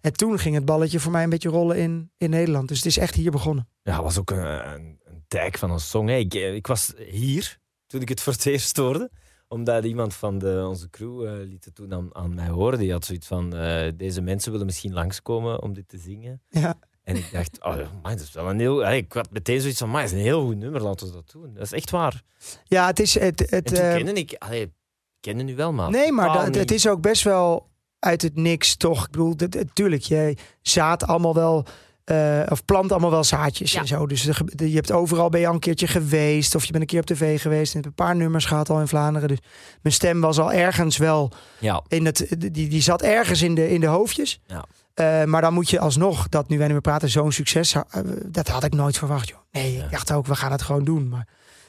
[0.00, 2.68] En toen ging het balletje voor mij een beetje rollen in, in Nederland.
[2.68, 3.68] Dus het is echt hier begonnen.
[3.82, 6.08] Ja, was ook een, een, van een song.
[6.08, 9.10] Ik, eh, ik was hier toen ik het voor het eerst hoorde.
[9.48, 12.78] Omdat iemand van de, onze crew eh, liet het toen aan, aan mij horen.
[12.78, 16.42] Die had zoiets van, eh, deze mensen willen misschien langskomen om dit te zingen.
[16.48, 16.78] Ja.
[17.04, 18.90] En ik dacht, oh, man, dat is wel een heel...
[18.92, 21.30] Ik had meteen zoiets van, maar het is een heel goed nummer, laten we dat
[21.32, 21.54] doen.
[21.54, 22.22] Dat is echt waar.
[22.64, 23.14] Ja, het is...
[23.18, 24.34] Het, het, En toen eh, kende ik...
[24.38, 24.72] Allee,
[25.20, 25.90] kende nu wel, maar...
[25.90, 29.04] Nee, maar dat, het is ook best wel uit het niks toch.
[29.04, 31.64] Ik bedoel, natuurlijk, je zaad allemaal wel.
[32.04, 33.80] eh, of plant allemaal wel zaadjes Ja.
[33.80, 34.06] en zo.
[34.06, 34.22] Dus
[34.56, 36.54] je hebt overal ben je al een keertje geweest.
[36.54, 37.74] Of je bent een keer op tv geweest.
[37.74, 39.28] En je hebt een paar nummers gehad al in Vlaanderen.
[39.28, 39.38] Dus
[39.82, 42.26] mijn stem was al ergens wel Ja, in het.
[42.38, 44.40] Die, die zat ergens in de, in de hoofdjes.
[44.46, 44.64] Ja.
[44.94, 47.72] Eh, maar dan moet je alsnog, dat nu wij meer praten, zo'n succes.
[47.74, 47.82] eh,
[48.26, 49.38] dat had ik nooit verwacht, joh.
[49.52, 49.84] Nee, Ja.
[49.84, 51.08] ik dacht ook, we gaan het gewoon doen.
[51.08, 51.28] Maar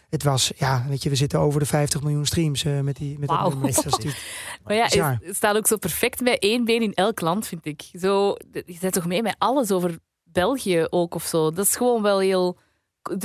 [0.10, 3.20] het was, ja, weet je, we zitten over de 50 miljoen streams eh, met die
[3.20, 3.74] met nummer.
[3.84, 4.04] Dat
[4.64, 7.66] Maar ja, het het staat ook zo perfect met één been in elk land, vind
[7.66, 7.90] ik.
[8.00, 11.52] Zo, je zet toch mee met alles over België ook of zo.
[11.52, 12.58] Dat is gewoon wel heel...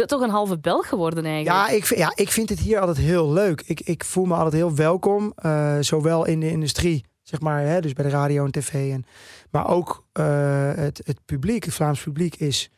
[0.06, 1.68] toch een halve Belg geworden eigenlijk.
[1.68, 3.62] Ja ik, vind- ja, ik vind het hier altijd heel leuk.
[3.66, 5.34] Ik, ik voel me altijd heel welkom.
[5.80, 8.92] zowel in de industrie, zeg maar, hè, dus bij de radio en tv.
[8.92, 9.04] En,
[9.50, 12.70] maar ook eh, het, het publiek, het Vlaams publiek, is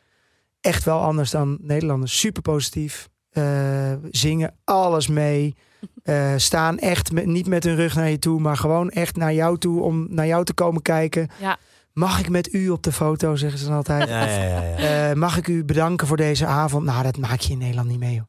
[0.61, 2.19] echt wel anders dan Nederlanders.
[2.19, 3.09] Super positief.
[3.29, 5.55] eh, zingen alles mee.
[6.03, 9.33] eh, staan echt met, niet met hun rug naar je toe, maar gewoon echt naar
[9.33, 11.29] jou toe om naar jou te komen kijken.
[11.39, 11.57] Ja.
[11.93, 14.09] Mag ik met u op de foto, zeggen ze dan altijd.
[14.09, 14.61] Ja, ja, ja.
[14.61, 15.09] ja.
[15.09, 16.85] Eh, mag ik u bedanken voor deze avond?
[16.85, 18.25] Nou, dat maak je in Nederland niet mee, joh.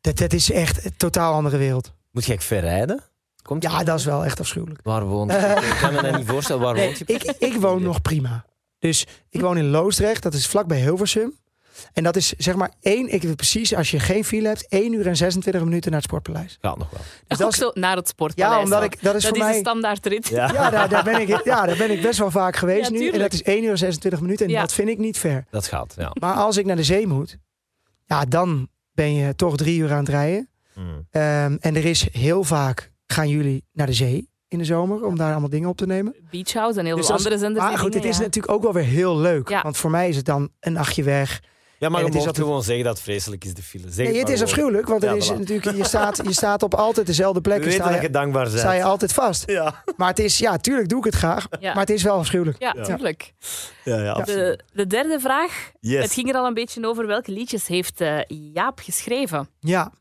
[0.00, 1.94] Dat, dat is echt een totaal andere wereld.
[2.10, 3.02] Moet je ver rijden?
[3.48, 4.80] Komt Ja, dat is wel echt afschuwelijk.
[4.82, 5.36] Waar woont je?
[5.72, 6.62] Ik kan me dat niet voorstellen.
[6.62, 7.04] Waar Nee, woont je?
[7.04, 8.44] ik, ik woon nog prima.
[8.78, 11.38] Dus ik woon in Loosdrecht, dat is vlakbij Hilversum.
[11.92, 14.92] En dat is zeg maar één, ik weet precies, als je geen file hebt, 1
[14.92, 16.58] uur en 26 minuten naar het Sportpaleis.
[16.60, 17.00] Gaat nog wel.
[17.00, 18.56] Dus ook dat is, zo naar het sportpaleis.
[18.56, 19.54] ja, omdat ik, dat is dat voor is mij...
[19.54, 20.28] een standaardrit.
[20.28, 22.98] Ja, Ja, daar, daar, ben ik, ja, daar ben ik best wel vaak geweest Ja,
[22.98, 23.10] nu.
[23.10, 24.46] En dat is 1 uur en 26 minuten.
[24.46, 24.60] En Ja.
[24.60, 25.44] dat vind ik niet ver.
[25.50, 25.94] dat gaat.
[25.96, 26.10] Ja.
[26.20, 27.36] Maar als ik naar de zee moet,
[28.04, 30.48] ja, dan ben je toch drie uur aan het rijden.
[30.74, 31.06] Mm.
[31.10, 35.16] Ehm, en er is heel vaak, gaan jullie naar de zee in de zomer om
[35.16, 36.14] daar allemaal dingen op te nemen.
[36.30, 37.60] Beach House en heel Dus veel andere zenders.
[37.60, 38.24] Maar die goed, dit dingen, is ja.
[38.26, 39.48] natuurlijk ook wel weer heel leuk.
[39.48, 39.62] Ja.
[39.62, 41.40] Want voor mij is het dan een nachtje weg.
[41.78, 43.90] Ja, maar je het is moet altijd- gewoon zeggen dat het vreselijk is, de file.
[43.90, 45.38] Zeg Nee, het is afschuwelijk, want er Ja, is voilà.
[45.38, 47.56] natuurlijk, je, staat, je staat op altijd dezelfde plek.
[47.58, 48.58] en weten Sta dat je je, dankbaar bent.
[48.58, 49.50] sta je altijd vast.
[49.50, 49.82] Ja.
[49.96, 51.46] Maar het is, ja, tuurlijk doe ik het graag.
[51.60, 51.72] Ja.
[51.72, 52.58] Maar het is wel afschuwelijk.
[52.60, 52.82] Ja, Ja.
[52.84, 53.32] tuurlijk.
[53.84, 54.58] Ja, ja, absoluut.
[54.58, 55.70] De, de derde vraag.
[55.80, 56.02] Yes.
[56.02, 58.18] Het ging er al een beetje over welke liedjes heeft eh,
[58.52, 59.48] Jaap geschreven.
[59.60, 59.92] Ja.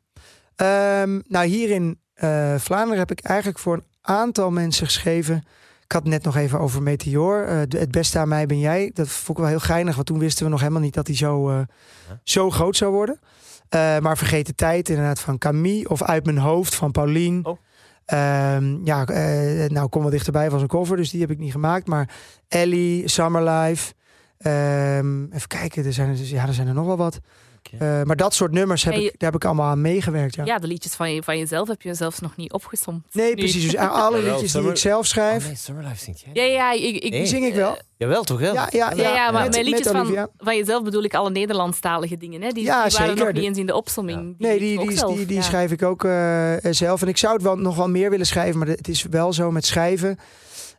[0.56, 1.70] Ehm, nou, hier
[2.18, 5.36] eh, Vlaanderen heb ik eigenlijk voor een aantal mensen geschreven.
[5.84, 7.46] Ik had het net nog even over Meteor.
[7.46, 8.92] Eh, het beste aan mij ben jij.
[8.94, 11.16] Dat vond ik wel heel geinig, want toen wisten we nog helemaal niet dat hij
[11.16, 11.60] zo, eh,
[12.24, 13.20] zo groot zou worden.
[14.02, 17.46] Maar vergeet de tijd inderdaad van Camille of Uit mijn hoofd van Paulien.
[17.46, 17.58] Oh.
[18.06, 19.04] Ehm, ja,
[19.68, 21.88] nou kom wel dichterbij van zijn cover, dus die heb ik niet gemaakt.
[21.88, 22.10] Maar
[22.48, 23.94] Ellie, Summer Life.
[24.38, 27.20] Ehm, even kijken, er zijn, er, ja, er zijn er nog wel wat.
[27.80, 30.36] Eh, maar dat soort nummers heb je- ik, daar heb ik allemaal aan meegewerkt.
[30.36, 30.46] Ja.
[30.46, 33.04] Ja, de liedjes van, je, van jezelf heb je zelfs nog niet opgesomd.
[33.12, 33.36] Nee, Nu.
[33.36, 33.64] precies.
[33.64, 35.56] Dus alle liedjes die ik zelf Oh, schrijf, nee,
[35.96, 36.48] zingt jij.
[36.48, 37.26] Ja, ja, ik, ik, die Nee.
[37.26, 37.78] zing ik wel.
[37.98, 38.54] Jawel, toch wel?
[38.54, 41.30] Ja, ja, Ja, ja, maar met- mijn liedjes met van, van jezelf bedoel ik alle
[41.30, 42.42] Nederlandstalige dingen.
[42.42, 42.50] Hè?
[42.52, 43.26] Die, Ja, die waren zeker.
[43.26, 44.36] nog niet eens in de opsomming.
[44.38, 45.42] Nee, die, ook die, zelf, die, die ja.
[45.42, 47.02] schrijf ik ook eh, zelf.
[47.02, 49.52] En ik zou het wel nog wel meer willen schrijven, maar het is wel zo
[49.52, 50.18] met schrijven.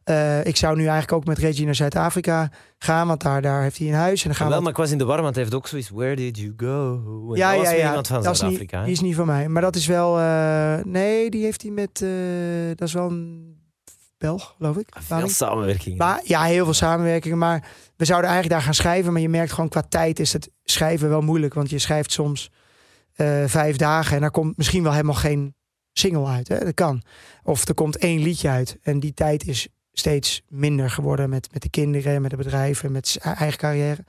[0.08, 3.78] Eh, ik zou nu eigenlijk ook met Reggie naar Zuid-Afrika gaan, want daar, daar heeft
[3.78, 4.22] hij een huis.
[4.22, 5.66] En dan gaan Wel, we maar ik was in de war, want hij heeft ook
[5.66, 5.88] zoiets.
[5.90, 7.02] Where did you go?
[7.32, 7.86] En ja, ja, ja.
[7.88, 9.48] iemand van dat is niet, die is niet van mij.
[9.48, 10.18] Maar dat is wel.
[10.18, 12.02] eh, nee, die heeft hij met.
[12.02, 12.08] eh,
[12.74, 13.56] dat is wel een
[14.18, 14.88] Belg, geloof ik.
[14.98, 15.30] Veel Walik.
[15.32, 15.98] samenwerking.
[15.98, 17.38] Maar ja, heel veel samenwerkingen.
[17.38, 17.66] Maar
[17.96, 19.12] we zouden eigenlijk daar gaan schrijven.
[19.12, 21.54] Maar je merkt gewoon qua tijd is het schrijven wel moeilijk.
[21.54, 22.50] Want je schrijft soms
[23.46, 25.54] vijf dagen en daar komt misschien wel helemaal geen
[25.92, 26.48] single uit.
[26.48, 26.58] Hè?
[26.58, 27.02] Dat kan.
[27.42, 28.78] Of er komt één liedje uit.
[28.82, 29.68] En die tijd is
[29.98, 34.04] steeds minder geworden met, met de kinderen, met de bedrijven, met zijn eigen carrière.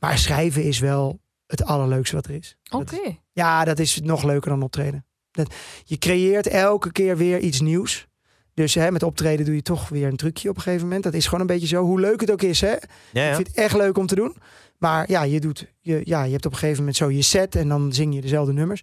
[0.00, 2.56] Maar schrijven is wel het allerleukste wat er is.
[2.70, 3.18] Oké.
[3.32, 5.06] Ja, dat is nog leuker dan optreden.
[5.30, 8.06] Dat, je creëert elke keer weer iets nieuws.
[8.54, 11.04] Dus hè, met optreden doe je toch weer een trucje op een gegeven moment.
[11.04, 11.84] Dat is gewoon een beetje zo.
[11.84, 12.60] Hoe leuk het ook is.
[12.60, 12.70] Hè?
[12.70, 12.78] ja,
[13.12, 13.28] ja.
[13.28, 14.36] Ik vind het echt leuk om te doen.
[14.78, 17.56] Maar ja, je, doet, je, ja, je hebt op een gegeven moment zo je set
[17.56, 18.82] en dan zing je dezelfde nummers.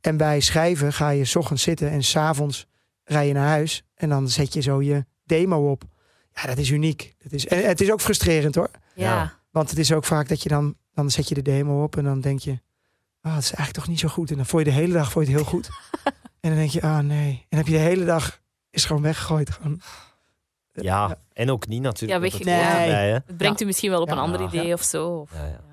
[0.00, 2.66] En bij schrijven ga je 's ochtends zitten en s'avonds
[3.04, 3.82] rij je naar huis.
[3.94, 5.82] En dan zet je zo je demo op.
[6.32, 7.14] Ja, dat is uniek.
[7.22, 8.70] Dat is, en het is ook frustrerend hoor.
[8.94, 9.32] Ja.
[9.50, 12.04] Want het is ook vaak dat je dan, dan zet je de demo op en
[12.04, 12.58] dan denk je,
[13.20, 14.30] ah, het is eigenlijk toch niet zo goed.
[14.30, 15.68] En dan vond je de hele dag vond je het heel goed.
[16.40, 17.30] en dan denk je, ah nee.
[17.30, 19.50] En dan heb je de hele dag, is gewoon weggegooid.
[19.50, 19.80] Gewoon.
[20.72, 22.12] Ja, en ook niet natuurlijk.
[22.12, 22.60] Ja, weg- het Nee.
[22.60, 23.10] erbij.
[23.10, 23.64] Het brengt Ja.
[23.64, 24.12] u misschien wel op Ja.
[24.12, 24.46] een ander Ja.
[24.46, 25.08] idee of zo.
[25.08, 25.66] Of, Ja, ja.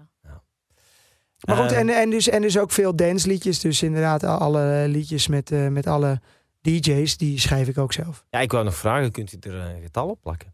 [1.45, 3.59] Maar goed, Eh, en, en, dus, en dus ook veel dansliedjes.
[3.59, 6.21] Dus inderdaad, alle liedjes met, eh, met alle
[6.65, 8.25] DJ's, die schrijf ik ook zelf.
[8.29, 10.53] Ja, ik wou nog vragen, kunt u er een getal op plakken?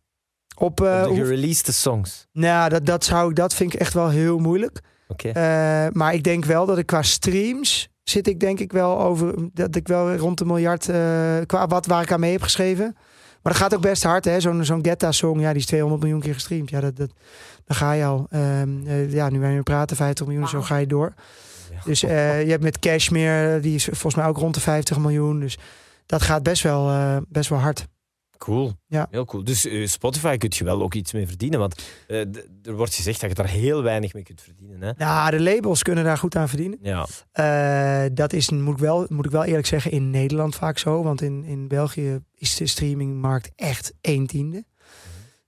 [0.58, 2.28] Op, eh, op de gereleased songs.
[2.32, 4.80] nou, dat, dat, zou, ik- dat vind ik echt wel heel moeilijk.
[5.08, 5.28] Oké.
[5.30, 9.34] Eh, maar ik denk wel dat ik qua streams zit ik denk ik wel over
[9.54, 12.96] dat ik wel rond een miljard eh, qua wat waar ik aan mee heb geschreven.
[13.42, 14.40] Maar dat gaat ook best hard, hè?
[14.40, 16.70] Zo'n zo'n Getta song, ja, die is 200 miljoen keer gestreamd.
[16.70, 17.12] Ja, dat, dat,
[17.66, 18.26] dan ga je al.
[18.30, 21.14] Ehm, eh, ja, nu wij nu praten, 50 miljoen, zo ga je door.
[21.86, 25.40] Dus eh, je hebt met Cashmere, die is volgens mij ook rond de 50 miljoen.
[25.40, 25.58] Dus
[26.06, 27.88] dat gaat best wel, eh, best wel hard.
[28.38, 28.74] Cool.
[28.88, 29.08] Ja.
[29.12, 29.44] Heel cool.
[29.44, 31.60] Dus eh, Spotify kun je wel ook iets mee verdienen.
[31.60, 32.20] Want eh,
[32.64, 34.82] er wordt gezegd dat je daar heel weinig mee kunt verdienen.
[34.82, 34.92] Hè?
[34.98, 36.80] Nou, de labels kunnen daar goed aan verdienen.
[36.82, 38.10] Ja.
[38.10, 41.04] Dat is, moet ik, wel, moet ik wel eerlijk zeggen, in Nederland vaak zo.
[41.04, 44.64] Want in, in België is de streamingmarkt echt een tiende.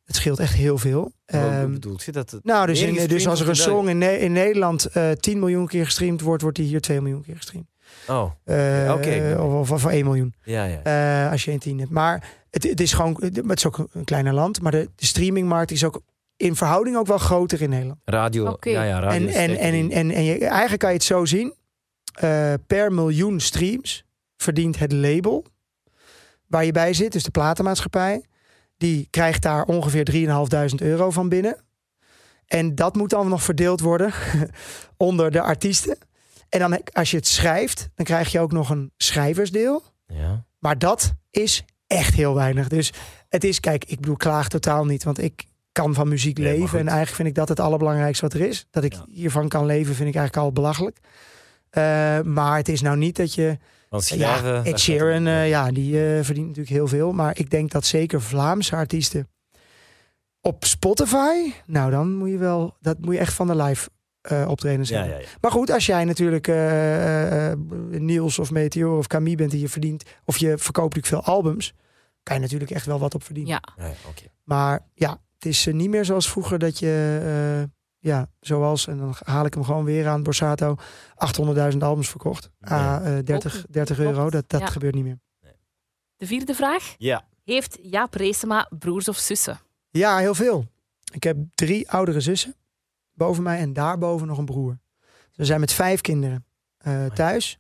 [0.04, 1.02] Het scheelt echt heel veel.
[1.02, 2.40] Hoe Ehm, bedoelt je dat?
[2.44, 5.86] Nou, dus, in, dus als er een song in, in Nederland eh 10 miljoen keer
[5.86, 7.68] gestreamd wordt, wordt die hier 2 miljoen keer gestreamd.
[8.08, 10.34] Oh, Eh, Oké, of, of, of 1 miljoen.
[10.44, 10.82] ja, ja.
[11.26, 11.92] Eh, als je een tien hebt.
[11.92, 14.62] Maar het, het is gewoon, het is ook een kleiner land.
[14.62, 16.02] Maar de, de streamingmarkt is ook
[16.38, 18.00] in verhouding ook wel groter in Nederland.
[18.06, 18.58] Radio.
[18.60, 21.54] Ja, ja, radio En, en, en, en, en je, eigenlijk kan je het zo zien.
[22.14, 24.04] Eh, per miljoen streams
[24.38, 25.46] verdient het label
[26.48, 28.26] waar je bij zit, dus de platenmaatschappij,
[28.78, 31.58] die krijgt daar ongeveer 3.500 euro van binnen.
[32.48, 34.14] En dat moet dan nog verdeeld worden
[34.98, 35.98] onder de artiesten.
[36.54, 39.84] En dan als je het schrijft, dan krijg je ook nog een schrijversdeel.
[40.08, 40.46] Ja.
[40.60, 42.68] Maar dat is echt heel weinig.
[42.68, 42.92] Dus
[43.30, 45.04] het is, kijk, ik bedoel, klaag totaal niet.
[45.04, 46.80] Want ik kan van muziek Nee, leven.
[46.80, 48.68] En eigenlijk vind ik dat het allerbelangrijkste wat er is.
[48.72, 49.06] Dat ik Ja.
[49.10, 50.98] hiervan kan leven, vind ik eigenlijk al belachelijk.
[51.70, 53.58] Eh, maar het is nou niet dat je...
[53.90, 55.28] Schrijven, ja, Ed Sheeran, niet.
[55.34, 57.12] eh, ja, die eh, verdient natuurlijk heel veel.
[57.14, 59.28] Maar ik denk dat zeker Vlaamse artiesten
[60.42, 61.52] op Spotify...
[61.66, 62.76] Nou, dan moet je wel...
[62.80, 63.90] Dat moet je echt van de live
[64.24, 65.16] eh optredens ja, hebben.
[65.18, 65.28] ja, ja.
[65.42, 67.58] Maar goed, als jij natuurlijk eh, eh,
[67.90, 70.04] Niels of Meteor of Camille bent die je verdient...
[70.26, 71.74] of je verkoopt natuurlijk veel albums...
[72.24, 73.52] kan je natuurlijk echt wel wat op verdienen.
[73.78, 74.24] Ja, oké.
[74.44, 77.20] Maar ja, het is niet meer zoals vroeger dat je...
[77.62, 80.76] eh, ja, zoals, en dan haal ik hem gewoon weer aan Borsato...
[81.72, 82.50] 800.000 albums verkocht.
[82.60, 82.80] Nee.
[82.80, 84.12] Ah, eh, 30, Ook, 30 klopt.
[84.12, 84.68] euro, dat, dat Ja.
[84.68, 85.20] gebeurt niet meer.
[86.16, 86.96] de vierde vraag.
[86.98, 87.26] Ja.
[87.44, 89.60] Heeft Jaap Reesema broers of zussen?
[89.90, 90.66] Ja, heel veel.
[91.14, 92.56] Ik heb drie oudere zussen
[93.14, 94.78] boven mij en daarboven nog een broer.
[95.36, 96.46] We zijn met vijf kinderen
[96.78, 97.60] eh, thuis.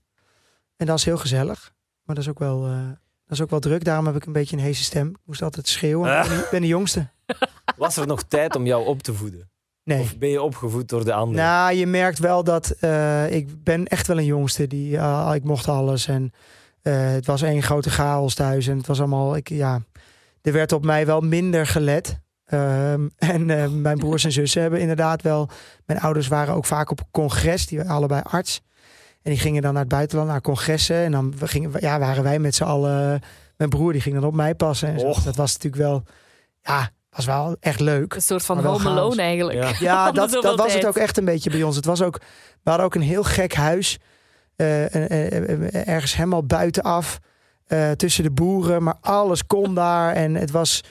[0.75, 1.73] En dat is heel gezellig.
[2.03, 3.83] Maar dat is ook wel, eh, dat is ook wel druk.
[3.83, 5.07] Daarom heb ik een beetje een heese stem.
[5.09, 6.21] Ik moest altijd schreeuwen.
[6.21, 7.07] Ik ben de- Ik ben de jongste.
[7.77, 9.49] Was er nog tijd om jou op te voeden?
[9.83, 9.99] Nee.
[10.01, 11.43] Of ben je opgevoed door de anderen?
[11.43, 14.67] Nou, je merkt wel dat eh, ik ben echt wel een jongste.
[14.67, 16.31] Die, eh, ik mocht alles en
[16.81, 18.67] het was één grote chaos thuis.
[18.67, 19.81] En het was allemaal, ik, ja,
[20.41, 22.19] er werd op mij wel minder gelet.
[22.53, 25.49] Ehm, en eh, mijn broers en zussen hebben inderdaad wel...
[25.85, 28.61] Mijn ouders waren ook vaak op congres, die waren allebei arts.
[29.21, 30.95] En die gingen dan naar het buitenland, naar congressen.
[30.95, 33.21] En dan gingen, ja, waren wij met z'n allen...
[33.57, 34.87] Mijn broer die ging dan op mij passen.
[34.89, 35.13] En zo.
[35.23, 36.03] Dat was natuurlijk wel...
[36.61, 38.13] Ja, was wel echt leuk.
[38.13, 39.77] Een soort van Home Alone eigenlijk.
[39.79, 40.11] Ja.
[40.11, 41.75] Dat, dat was het ook echt een beetje bij ons.
[41.75, 42.17] Het was ook,
[42.63, 43.97] we hadden ook een heel gek huis.
[44.55, 47.19] eh, eh, ergens helemaal buitenaf.
[47.67, 48.83] eh tussen de boeren.
[48.83, 50.13] Maar alles kon daar.
[50.13, 50.81] En het was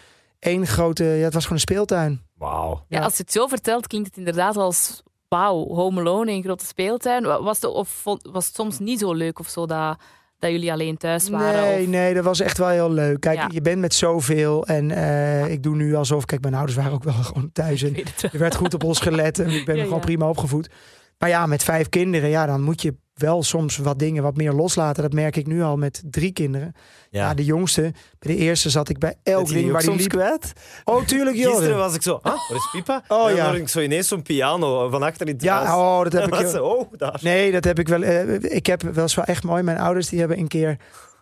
[0.43, 1.05] één grote...
[1.05, 2.23] Ja, het was gewoon een speeltuin.
[2.39, 2.85] Wauw.
[2.89, 3.05] Ja, Ja.
[3.05, 6.65] als je het zo vertelt, klinkt het inderdaad als wauw, Home Alone in een grote
[6.67, 7.25] speeltuin.
[7.25, 9.97] Wa- Was het, of vond- was het soms niet zo leuk of zo dat,
[10.39, 11.63] dat jullie alleen thuis waren?
[11.63, 13.21] Nee, of- nee, dat was echt wel heel leuk.
[13.21, 13.49] Kijk, Ja.
[13.53, 14.67] je bent met zoveel.
[14.67, 16.25] En eh, ik doe nu alsof...
[16.25, 17.83] Kijk, mijn ouders waren ook wel gewoon thuis.
[17.83, 17.97] En
[18.33, 19.39] er werd goed op ons gelet.
[19.39, 20.05] En ik ben Ja, gewoon ja.
[20.05, 20.71] prima opgevoed.
[21.19, 24.53] Maar ja, met vijf kinderen, ja, dan moet je wel soms wat dingen wat meer
[24.53, 25.03] loslaten.
[25.03, 26.73] Dat merk ik nu al met drie kinderen.
[27.11, 27.35] Ja, Ja.
[27.35, 27.81] de jongste,
[28.19, 30.09] bij de eerste zat ik bij elk ding waar die liep.
[30.09, 30.53] kwijt?
[30.85, 31.51] Oh, tuurlijk, joh.
[31.55, 33.03] Gisteren was ik zo, ah, is Pipa?
[33.09, 33.53] Oh, en ja.
[33.53, 35.67] ik zo ineens zo'n piano van achter in het huis.
[35.69, 36.63] Ja, oh, dat heb ik.
[36.63, 37.19] oh, daar.
[37.23, 38.03] Nee, dat heb ik wel.
[38.03, 39.63] eh, ik heb wel eens wel echt mooi.
[39.63, 40.77] Mijn ouders die hebben een keer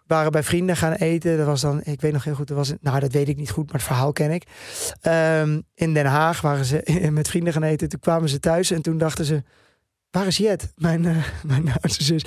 [0.06, 1.36] waren bij vrienden gaan eten.
[1.36, 3.50] Dat was dan, ik weet nog heel goed, dat was, nou dat weet ik niet
[3.50, 4.44] goed, maar het verhaal ken ik.
[5.00, 7.88] Ehm, in Den Haag waren ze met vrienden gaan eten.
[7.88, 9.42] Toen kwamen ze thuis en toen dachten ze,
[10.10, 12.24] waar is Jet, mijn, eh, mijn oudste zus?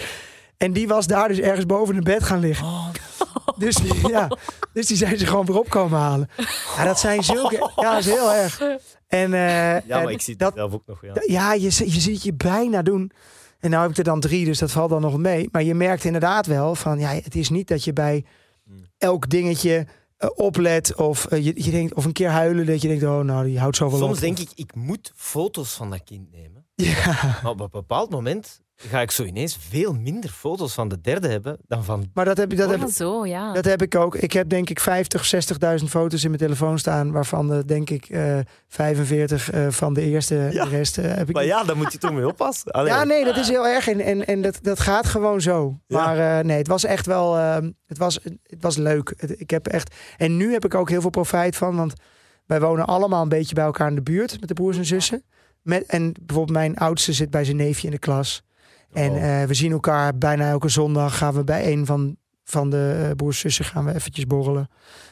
[0.58, 2.68] En die was daar dus ergens boven in bed gaan liggen.
[3.58, 4.38] Dus, die, ja,
[4.74, 6.30] dus die zijn ze gewoon weer op komen halen.
[6.78, 8.60] Ja, dat zijn zulke, ja, dat is heel erg.
[9.08, 9.40] En, eh,
[9.74, 11.02] Ja, maar en ik zie het dat, zelf ook nog.
[11.02, 11.14] Ja.
[11.26, 13.12] ja, je, je ziet het je bijna doen.
[13.60, 15.50] En nou heb ik er dan drie, dus dat valt dan nog mee.
[15.52, 18.26] Maar je merkt inderdaad wel van, ja, het is niet dat je bij
[18.66, 18.86] Hmm.
[18.98, 23.04] elk dingetje eh, oplet of je, je denkt of een keer huilen dat je denkt,
[23.04, 24.20] oh, nou, die houdt zoveel Soms op.
[24.22, 26.53] denk ik, ik moet foto's van dat kind nemen.
[26.76, 31.02] Ja, Maar op een bepaald moment ga ik zo ineens veel minder foto's van de
[31.02, 32.10] derde hebben dan van...
[32.14, 33.54] maar dat heb ik, dat heb, Ja, zo, ja.
[33.54, 34.16] dat heb ik ook.
[34.16, 35.32] Ik heb denk ik 50,
[35.80, 40.02] 60.000 foto's in mijn telefoon staan, waarvan de, denk ik eh 45 eh, van de
[40.02, 40.36] eerste.
[40.52, 40.64] Ja.
[40.64, 42.72] De rest eh, heb ik Maar ja, daar moet je toch mee oppassen.
[42.72, 42.94] Allee.
[42.94, 43.88] Ja, nee, dat is heel erg.
[43.88, 45.80] En, en, en dat, dat gaat gewoon zo.
[45.88, 46.06] Ja.
[46.06, 47.38] Maar eh, nee, het was echt wel.
[47.38, 49.14] ehm, het, was, het was leuk.
[49.18, 49.96] Het- ik heb echt.
[50.18, 51.76] En nu heb ik ook heel veel profijt van.
[51.76, 51.94] Want
[52.46, 55.24] wij wonen allemaal een beetje bij elkaar in de buurt met de broers en zussen.
[55.64, 58.44] Met, en bijvoorbeeld mijn oudste zit bij zijn neefje in de klas.
[58.92, 59.42] En Oh.
[59.42, 61.18] eh, we zien elkaar bijna elke zondag.
[61.18, 64.70] Gaan we bij een van, van de eh, broers en zussen gaan we eventjes borrelen.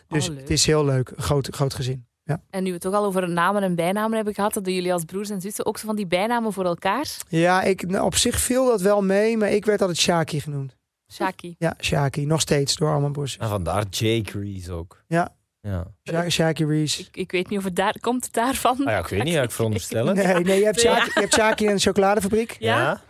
[0.07, 1.11] Dus Oh, het is heel leuk.
[1.15, 2.05] Groot, groot gezin.
[2.23, 2.41] Ja.
[2.49, 5.03] En nu we het toch al over namen en bijnamen hebben gehad, hadden jullie als
[5.03, 7.17] broers en zussen ook zo van die bijnamen voor elkaar?
[7.29, 9.37] Ja, ik, nou, op zich viel dat wel mee.
[9.37, 10.75] Maar ik werd altijd Shaki genoemd.
[11.11, 11.55] Shaki.
[11.57, 12.25] Ja, Shaki.
[12.25, 13.37] Nog steeds door allemaal broers.
[13.37, 15.03] En vandaar Jake Reese ook.
[15.07, 15.35] Ja.
[15.62, 15.88] Ja.
[16.10, 17.02] Sha- Shaki Reese.
[17.02, 18.78] Ik, ik weet niet of het daar komt het daarvan.
[18.86, 20.15] Ah ja, ik weet niet, ja, ik veronderstel het.
[20.15, 20.95] Nee, nee je, hebt Ja.
[20.95, 22.56] Shaki, je hebt Shaki in een chocoladefabriek.
[22.60, 23.02] Ja?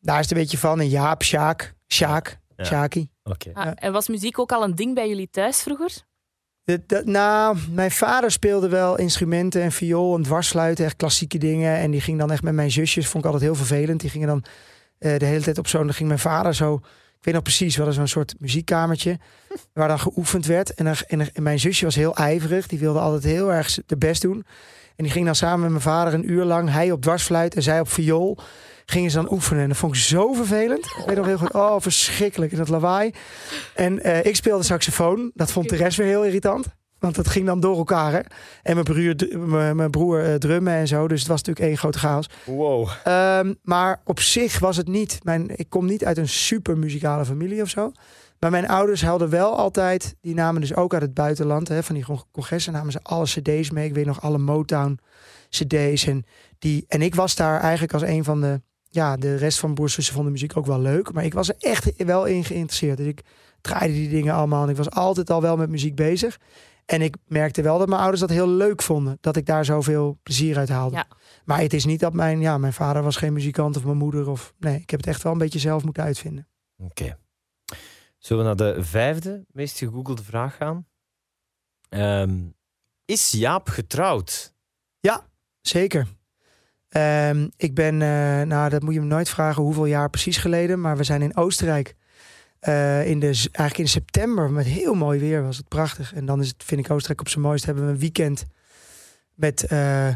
[0.00, 0.80] Daar is het een beetje van.
[0.80, 2.64] En Jaap, Sjaak, Sjaak, Ja.
[2.64, 3.10] Shaki.
[3.22, 3.50] Oké.
[3.52, 5.90] Ah, en was muziek ook al een ding bij jullie thuis vroeger?
[6.62, 11.76] De- de- nou, mijn vader speelde wel instrumenten en viool en dwarsfluiten, echt klassieke dingen.
[11.76, 14.00] En die ging dan echt met mijn zusjes, vond ik altijd heel vervelend.
[14.00, 14.44] Die gingen dan
[14.98, 16.80] eh, de hele tijd op zo'n, dan ging mijn vader zo,
[17.18, 19.18] ik weet nog precies, we hadden zo'n soort muziekkamertje
[19.74, 20.74] waar dan geoefend werd.
[20.74, 23.78] En, dan, en, dan- en mijn zusje was heel ijverig, die wilde altijd heel erg
[23.86, 24.44] de best doen.
[24.96, 27.62] En die ging dan samen met mijn vader een uur lang, hij op dwarsfluit en
[27.62, 28.38] zij op viool,
[28.86, 29.62] gingen ze dan oefenen.
[29.62, 30.84] En dat vond ik zo vervelend.
[30.86, 33.10] Ik weet nog heel goed, oh verschrikkelijk, in dat lawaai.
[33.74, 36.66] En eh, ik speelde saxofoon, dat vond de rest weer heel irritant.
[36.98, 38.12] Want dat ging dan door elkaar.
[38.12, 38.20] Hè?
[38.62, 41.08] En mijn broer, mijn, broer eh, drummen en zo.
[41.08, 42.28] Dus het was natuurlijk één grote chaos.
[42.44, 42.88] Wow.
[43.04, 45.20] Ehm, maar op zich was het niet.
[45.22, 47.92] Mijn, ik kom niet uit een super muzikale familie of zo.
[48.38, 50.16] Maar mijn ouders hadden wel altijd.
[50.20, 51.68] Die namen dus ook uit het buitenland.
[51.68, 53.86] Hè, van die con- congressen namen ze alle CD's mee.
[53.86, 54.98] Ik weet nog alle Motown
[55.48, 56.06] CD's.
[56.06, 56.24] En,
[56.58, 58.60] die, en ik was daar eigenlijk als een van de.
[58.90, 61.12] Ja, de rest van broers zussen vonden muziek ook wel leuk.
[61.12, 62.96] Maar ik was er echt wel in geïnteresseerd.
[62.96, 63.20] Dus ik
[63.60, 64.62] draaide die dingen allemaal.
[64.62, 66.38] En ik was altijd al wel met muziek bezig.
[66.90, 69.18] En ik merkte wel dat mijn ouders dat heel leuk vonden.
[69.20, 70.96] Dat ik daar zoveel plezier uit haalde.
[70.96, 71.06] Ja.
[71.44, 74.28] Maar het is niet dat mijn, ja, mijn vader was geen muzikant of mijn moeder.
[74.28, 76.48] Of, nee, ik heb het echt wel een beetje zelf moeten uitvinden.
[76.76, 77.18] Oké.
[78.18, 80.86] Zullen we naar de vijfde meest gegoogelde vraag gaan?
[81.88, 82.38] Ehm,
[83.04, 84.54] is Jaap getrouwd?
[85.60, 86.06] Zeker.
[86.88, 90.80] Ehm, ik ben, eh, nou dat moet je me nooit vragen hoeveel jaar precies geleden.
[90.80, 91.96] Maar we zijn in Oostenrijk.
[92.60, 96.14] Eh, in de, eigenlijk in september met heel mooi weer was het prachtig.
[96.14, 97.64] En dan is het, vind ik Oostenrijk op zijn mooist.
[97.64, 98.44] Hebben we een weekend
[99.34, 100.08] met eh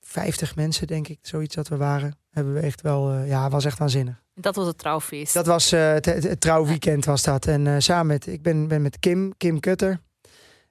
[0.00, 1.18] 50 mensen denk ik.
[1.22, 2.18] Zoiets dat we waren.
[2.30, 4.22] Hebben we echt wel, eh, ja was echt waanzinnig.
[4.34, 5.34] Dat was het trouwfeest.
[5.34, 7.46] Dat was het, het, het trouwweekend was dat.
[7.46, 10.00] En samen met, ik ben, ben met Kim, Kim Kutter.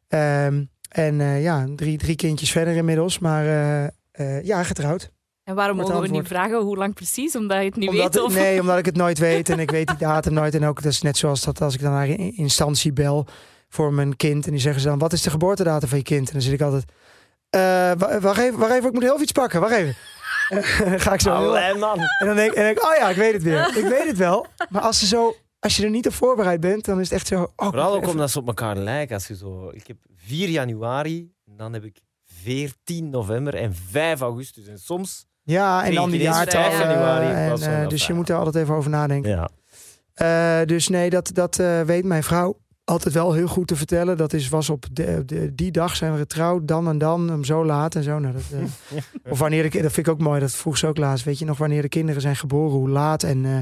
[0.08, 3.20] Ehm, en ja, drie, drie kindjes verder inmiddels.
[3.20, 3.46] Maar
[4.44, 5.12] ja, getrouwd.
[5.44, 7.36] En waarom mogen we niet vragen hoe lang precies?
[7.36, 8.24] Omdat je het niet omdat, weet?
[8.24, 8.34] Of...
[8.36, 9.50] Nee, omdat ik het nooit weet.
[9.50, 10.56] En ik weet die datum nooit.
[10.56, 13.26] En ook, dat is net zoals dat als ik dan naar een instantie bel
[13.70, 14.46] voor mijn kind.
[14.46, 16.28] En die zeggen ze dan, wat is de geboortedatum van je kind?
[16.28, 16.86] En dan zit ik altijd,
[17.50, 17.60] eh,
[17.98, 19.60] wa- wacht, even, wacht even, ik moet heel iets pakken.
[19.62, 19.96] Wacht even.
[20.84, 22.00] En dan ga ik zo heel- Allee, man.
[22.20, 23.68] En dan denk, en ik, oh ja, ik weet het weer.
[23.78, 24.46] Ik weet het wel.
[24.70, 27.28] Maar als, ze zo, als je er niet op voorbereid bent, dan is het echt
[27.28, 27.52] zo...
[27.56, 29.16] Oh, Vooral ook omdat ze op elkaar lijken.
[29.16, 31.98] Als je zo, ik heb 4 januari, en dan heb ik
[32.42, 34.68] 14 november en 5 augustus.
[34.68, 35.26] En soms...
[35.44, 36.72] Ja, en dan die jaartallen.
[36.72, 39.32] 5 januari in en, eh, dus je moet er altijd even over nadenken.
[39.32, 39.50] Ja.
[40.14, 44.18] Eh, dus nee, dat, dat eh, weet mijn vrouw altijd wel heel goed te vertellen.
[44.18, 47.44] Dat is, was op de, de, die dag zijn we getrouwd, dan en dan, om
[47.44, 48.20] zo laat en zo.
[48.20, 48.98] Nou, dat, eh,
[49.32, 51.26] of wanneer de, dat vind ik ook mooi, dat vroeg ze ook laatst.
[51.26, 53.58] Weet je nog wanneer de kinderen zijn geboren, hoe laat en, eh,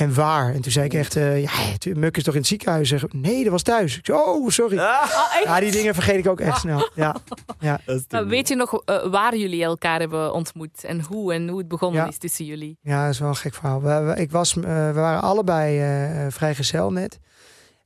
[0.00, 0.54] en waar?
[0.54, 1.50] En toen zei ik echt, eh, ja,
[1.94, 2.88] Muk is toch in het ziekenhuis?
[2.88, 3.98] Zeg, nee, dat was thuis.
[3.98, 4.78] Ik zei, oh, sorry.
[4.78, 5.44] Oh, echt?
[5.44, 6.90] Ja, die dingen vergeet ik ook echt snel.
[6.94, 7.16] Ja,
[8.10, 10.84] Maar weet je nog eh, waar jullie elkaar hebben ontmoet?
[10.84, 11.34] En hoe?
[11.34, 12.08] En hoe het begonnen Ja.
[12.08, 12.78] is tussen jullie?
[12.82, 13.82] Ja, dat is wel een gek verhaal.
[13.82, 17.18] We, we- ik was, eh, we waren allebei eh vrijgezel net.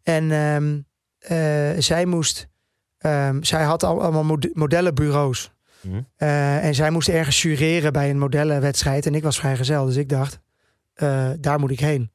[0.03, 0.79] En ehm,
[1.19, 2.47] eh, zij moest...
[2.99, 5.53] ehm, zij had al, allemaal mode- modellenbureaus.
[5.81, 5.89] Hm.
[6.17, 9.07] Eh, en zij moest ergens jureren bij een modellenwedstrijd.
[9.07, 9.85] En ik was vrijgezel.
[9.87, 10.39] Dus ik dacht,
[10.95, 12.13] eh, daar moet ik heen.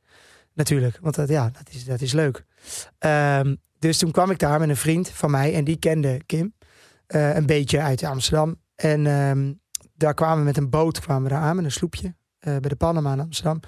[0.54, 0.98] Natuurlijk.
[1.02, 2.44] Want dat, ja, dat is, dat is leuk.
[2.98, 5.54] Ehm, dus toen kwam ik daar met een vriend van mij.
[5.54, 6.54] En die kende Kim.
[7.08, 8.56] eh, een beetje uit Amsterdam.
[8.76, 9.54] En ehm,
[9.96, 11.56] daar kwamen we met een boot kwamen we daar aan.
[11.56, 12.16] Met een sloepje.
[12.40, 13.60] eh, bij de Panama in Amsterdam.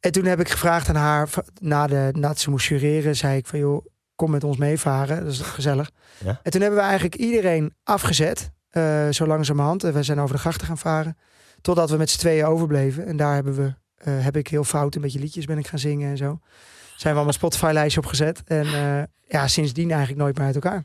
[0.00, 1.28] En toen heb ik gevraagd aan haar,
[1.60, 5.32] na de, nadat ze moest jureren, zei ik van joh, kom met ons meevaren, dat
[5.32, 5.90] is gezellig.
[6.24, 6.40] Ja.
[6.42, 8.50] En toen hebben we eigenlijk iedereen afgezet,
[9.10, 9.84] zo langzamerhand.
[9.84, 11.16] En we zijn over de grachten gaan varen,
[11.60, 13.06] totdat we met z'n tweeën overbleven.
[13.06, 13.74] En daar hebben we,
[14.06, 16.38] eh, heb ik heel fout een beetje liedjes ben ik gaan zingen en zo.
[16.96, 18.42] Zijn we al mijn Spotify-lijstje opgezet.
[18.44, 20.84] En eh, ja, sindsdien eigenlijk nooit meer uit elkaar.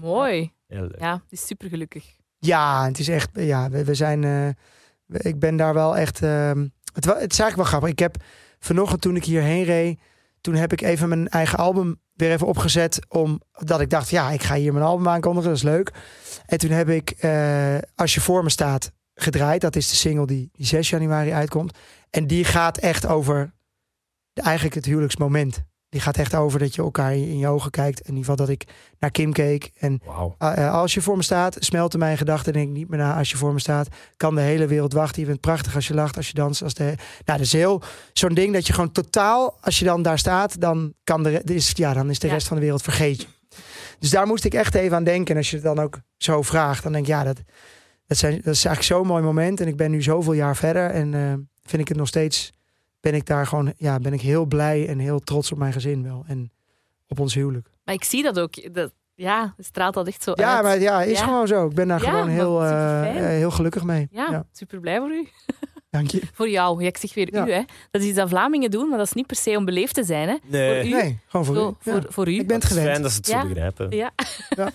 [0.00, 0.52] Mooi.
[0.66, 1.00] Heel leuk.
[1.00, 2.04] Ja, is super gelukkig.
[2.38, 3.28] Ja, het is echt.
[3.32, 4.24] Ja, we, we zijn.
[4.24, 4.48] eh,
[5.30, 6.22] ik ben daar wel echt.
[6.22, 7.88] ehm, het, het is eigenlijk wel grappig.
[7.90, 8.16] Ik heb
[8.58, 9.98] vanochtend toen ik hierheen reed,
[10.40, 13.06] toen heb ik even mijn eigen album weer even opgezet.
[13.08, 15.92] Omdat ik dacht, ja, ik ga hier mijn album aankondigen, dat is leuk.
[16.46, 19.60] En toen heb ik eh, Als je voor me staat gedraaid.
[19.60, 21.78] Dat is de single die, die 6 januari uitkomt.
[22.10, 23.54] En die gaat echt over
[24.32, 25.64] de, eigenlijk het huwelijksmoment.
[25.88, 28.00] Die gaat echt over dat je elkaar in, je ogen kijkt.
[28.00, 28.64] In ieder geval dat ik
[28.98, 32.68] naar Kim keek en uh, uh, als je voor me staat, smelten mijn gedachten denk
[32.68, 33.16] ik niet meer na.
[33.18, 35.20] Als je voor me staat, kan de hele wereld wachten.
[35.22, 36.62] Je bent prachtig als je lacht, als je danst.
[36.62, 36.84] Als de...
[36.84, 40.60] Nou, dat is heel zo'n ding dat je gewoon totaal, als je dan daar staat,
[40.60, 42.32] dan, kan de, is, ja, dan is de Ja.
[42.32, 43.26] rest van de wereld vergeet je.
[43.98, 45.30] Dus daar moest ik echt even aan denken.
[45.34, 47.40] En als je het dan ook zo vraagt, dan denk ik, ja, dat,
[48.06, 49.60] dat, zijn, dat is eigenlijk zo'n mooi moment.
[49.60, 51.32] En ik ben nu zoveel jaar verder en eh,
[51.64, 52.52] vind ik het nog steeds,
[53.00, 56.02] ben ik daar gewoon, ja, ben ik heel blij en heel trots op mijn gezin
[56.02, 56.24] wel.
[56.26, 56.50] En
[57.08, 57.68] op ons huwelijk.
[57.84, 58.74] Maar ik zie dat ook.
[58.74, 60.62] Dat, ja, het straalt dat echt zo Ja, uit.
[60.62, 61.24] maar ja, is Ja.
[61.24, 61.66] gewoon zo.
[61.66, 64.08] Ik ben daar Ja, gewoon heel, eh, eh, heel gelukkig mee.
[64.10, 65.28] Ja, super blij voor u.
[65.90, 66.20] dank je.
[66.32, 66.80] Voor jou.
[66.82, 67.46] Ja, ik zeg weer Ja.
[67.46, 67.62] u, hè.
[67.90, 70.04] Dat is iets dat Vlamingen doen, maar dat is niet per se om beleefd te
[70.04, 70.36] zijn, hè.
[70.46, 70.86] Nee.
[70.86, 70.90] u?
[70.90, 71.74] Nee, gewoon voor Zo, u.
[71.82, 71.92] Ja.
[71.92, 72.34] voor, voor u.
[72.38, 72.86] Ik ben het gewend.
[72.86, 73.40] fijn dat ze het Ja.
[73.40, 73.90] zo begrijpen.
[73.96, 74.10] Ja.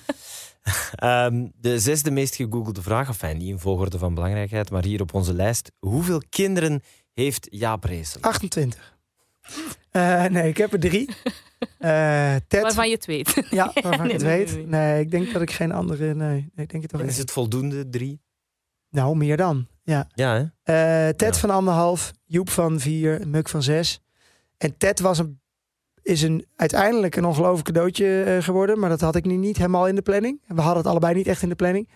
[0.95, 5.13] Ehm, de zesde meest gegoogelde vraag, enfin niet in volgorde van belangrijkheid, maar hier op
[5.13, 5.71] onze lijst.
[5.79, 6.81] Hoeveel kinderen
[7.13, 8.21] heeft Jaap Reesel?
[8.21, 8.95] 28.
[9.91, 11.09] Eh, nee, ik heb er drie.
[11.77, 12.61] Eh Ted.
[12.61, 13.33] Waarvan je het weet.
[13.49, 14.67] Ja, waarvan ik het Nee, weet.
[14.67, 16.13] nee, ik denk dat ik geen andere...
[16.13, 17.89] Nee, nee ik denk het toch is het voldoende?
[17.89, 18.21] Drie?
[18.89, 19.67] Nou, meer dan.
[19.83, 20.07] Ja.
[20.13, 20.41] Ja, hè?
[21.07, 21.39] Eh, Ted Ja.
[21.39, 24.01] van anderhalf, Joep van vier, Muk van zes.
[24.57, 25.40] En Ted was een,
[26.03, 28.79] is een, uiteindelijk een ongelooflijk cadeautje eh, geworden.
[28.79, 30.41] Maar dat had ik nu niet helemaal in de planning.
[30.47, 31.89] We hadden het allebei niet echt in de planning.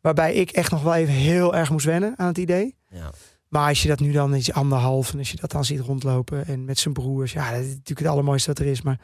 [0.00, 2.76] Waarbij ik echt nog wel even heel erg moest wennen aan het idee.
[2.90, 3.10] Ja.
[3.48, 6.46] Maar als je dat nu dan is anderhalf en als je dat dan ziet rondlopen
[6.46, 8.82] en met zijn broers, ja, dat is natuurlijk het allermooiste wat er is.
[8.82, 9.00] Maar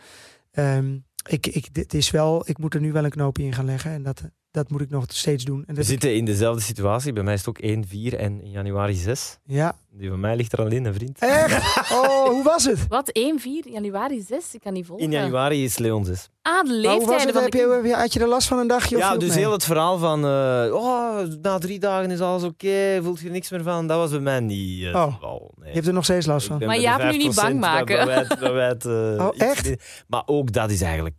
[0.50, 3.64] ehm, ik, ik, dit is wel, ik moet er nu wel een knoopje in gaan
[3.64, 4.22] leggen en dat,
[4.54, 5.58] dat moet ik nog steeds doen.
[5.58, 7.12] En We dat, zitten in dezelfde situatie.
[7.12, 9.38] Bij mij is het ook 1, 4 en in januari 6.
[9.44, 11.18] ja, Die van mij ligt er al in, een vriend.
[11.18, 11.92] echt?
[11.92, 12.86] Oh, hoe was het?
[12.88, 13.08] Wat?
[13.08, 14.54] 1, 4, januari 6?
[14.54, 15.04] Ik kan niet volgen.
[15.04, 16.30] In januari is Leon 6.
[16.42, 17.32] Ah, de was het?
[17.32, 18.96] van Heb de je, je- had je er last van een dagje?
[18.96, 19.38] Of Ja, dus mee?
[19.38, 20.24] heel het verhaal van...
[20.24, 23.86] eh, oh, na drie dagen is alles oké, voelt je er niks meer van.
[23.86, 25.02] Dat was bij mij niet Oh.
[25.14, 25.52] geval.
[25.58, 25.68] Nee.
[25.68, 26.58] Je hebt er nog steeds last van.
[26.58, 28.06] Maar de Jaap, nu niet 5% bang maken.
[28.06, 28.38] Dat
[28.82, 29.74] dat eh, Oh, echt?
[30.08, 31.14] Maar ook dat is eigenlijk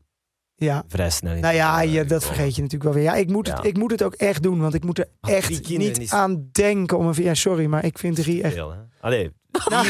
[0.55, 0.83] Ja.
[0.87, 1.33] vrij snel.
[1.33, 3.11] in Nou ja, je, dat vergeet je natuurlijk wel weer.
[3.11, 3.55] Ja, ik moet, Ja.
[3.55, 6.49] Het, ik moet het ook echt doen, want ik moet er echt niet is aan
[6.51, 7.23] denken om een...
[7.23, 8.53] Ja, sorry, maar ik vind drie echt...
[8.53, 8.77] Veel, hè?
[9.01, 9.31] Allee,
[9.69, 9.87] Nou,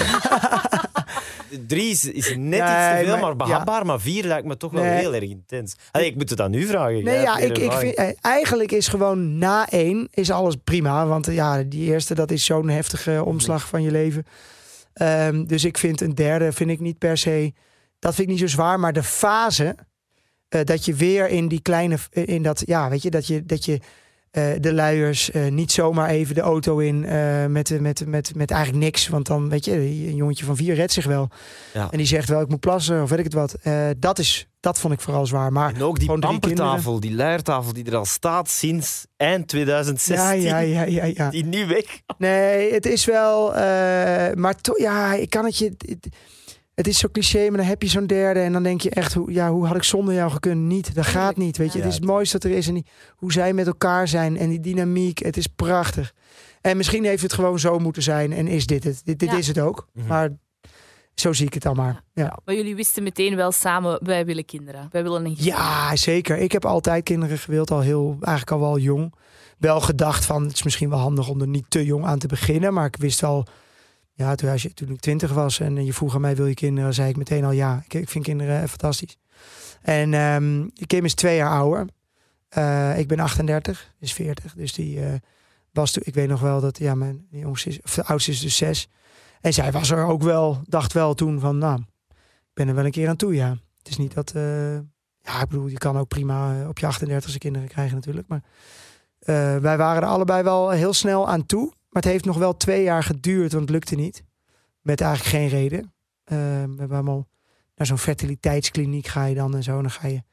[1.68, 3.86] drie is, is net Nee, iets te veel, maar- maar behapbaar.
[3.86, 4.98] Maar vier lijkt me toch wel Nee.
[4.98, 5.76] heel erg intens.
[5.92, 7.04] Allee, ik moet het aan u vragen.
[7.04, 11.08] Nee, ja, ik, ik vind, eh, eigenlijk is gewoon na één is alles prima.
[11.08, 14.26] Want ja, die eerste, dat is zo'n heftige omslag van je leven.
[14.94, 17.54] Ehm, dus ik vind een derde, vind ik niet per se,
[18.00, 18.80] dat vind ik niet zo zwaar.
[18.80, 19.76] Maar de fase,
[20.56, 23.46] eh, dat je weer in die kleine, eh, in dat, ja, weet je, dat je,
[23.46, 23.80] dat je
[24.32, 27.00] eh, de luiers niet zomaar even de auto in
[27.52, 29.08] met, met, met, met eigenlijk niks.
[29.08, 31.30] Want dan, weet je, een jongetje van vier redt zich wel.
[31.74, 31.88] Ja.
[31.92, 33.56] En die zegt wel, ik moet plassen of weet ik het wat.
[33.98, 35.52] Dat, is, dat vond ik vooral zwaar.
[35.52, 40.42] Maar En ook die pampertafel, die luiertafel die er al staat sinds eind 2016.
[40.42, 41.30] ja, ja, ja, ja, ja.
[41.30, 41.86] Die nu weg.
[42.18, 43.52] Nee, het is wel.
[44.36, 45.74] maar toch, ja, ik kan het je.
[45.78, 46.08] Het,
[46.76, 48.40] het is zo cliché, maar dan heb je zo'n derde.
[48.40, 50.62] En dan denk je echt, hoe, ja, hoe had ik zonder jou gekund?
[50.62, 50.96] Niet.
[50.96, 51.58] Dat gaat niet.
[51.58, 52.68] Weet je, Ja, het is het mooiste dat er is.
[52.68, 52.86] En die,
[53.16, 55.20] hoe zij met elkaar zijn en die dynamiek.
[55.20, 56.14] Het is prachtig.
[56.62, 58.34] En misschien heeft het gewoon zo moeten zijn.
[58.34, 59.02] En is dit het?
[59.04, 59.38] Dit, dit Ja.
[59.38, 59.88] is het ook.
[59.94, 60.08] Mhm.
[60.08, 60.30] Maar
[61.16, 62.02] zo zie ik het dan maar.
[62.14, 62.38] Ja.
[62.46, 64.88] Maar jullie wisten meteen wel samen, wij willen kinderen.
[64.92, 66.38] Wij willen een Ja, zeker.
[66.38, 69.14] Ik heb altijd kinderen gewild, al heel, eigenlijk al wel jong.
[69.58, 72.28] Wel gedacht van, het is misschien wel handig om er niet te jong aan te
[72.28, 72.74] beginnen.
[72.74, 73.46] Maar ik wist al,
[74.18, 76.54] ja, toen, als je, toen ik twintig was en je vroeg aan mij, wil je
[76.54, 76.94] kinderen?
[76.94, 77.82] zei ik meteen al ja.
[77.86, 79.18] Ik, ik vind kinderen eh, fantastisch.
[79.82, 81.88] En ehm Kim is twee jaar ouder.
[82.50, 84.54] Eh, ik ben 38, is 40.
[84.54, 85.14] Dus die eh,
[85.72, 88.40] was toen, ik weet nog wel dat, ja, mijn jongste is, of de oudste is
[88.40, 88.90] dus zes.
[89.42, 92.86] En zij was er ook wel, dacht wel toen van, nou, ik ben er wel
[92.86, 93.50] een keer aan toe, ja.
[93.78, 94.32] Het is niet dat,
[95.22, 98.28] ja, ik bedoel, je kan ook prima op je 38ste kinderen krijgen natuurlijk.
[98.28, 98.42] Maar
[99.62, 101.74] wij waren er allebei wel heel snel aan toe.
[101.96, 104.24] Maar het heeft nog wel twee jaar geduurd, want het lukte niet.
[104.82, 105.94] Met eigenlijk geen reden.
[106.24, 107.28] Eh, we hebben allemaal
[107.76, 109.76] naar zo'n fertiliteitskliniek ga je dan en zo.
[109.76, 110.24] En dan ga je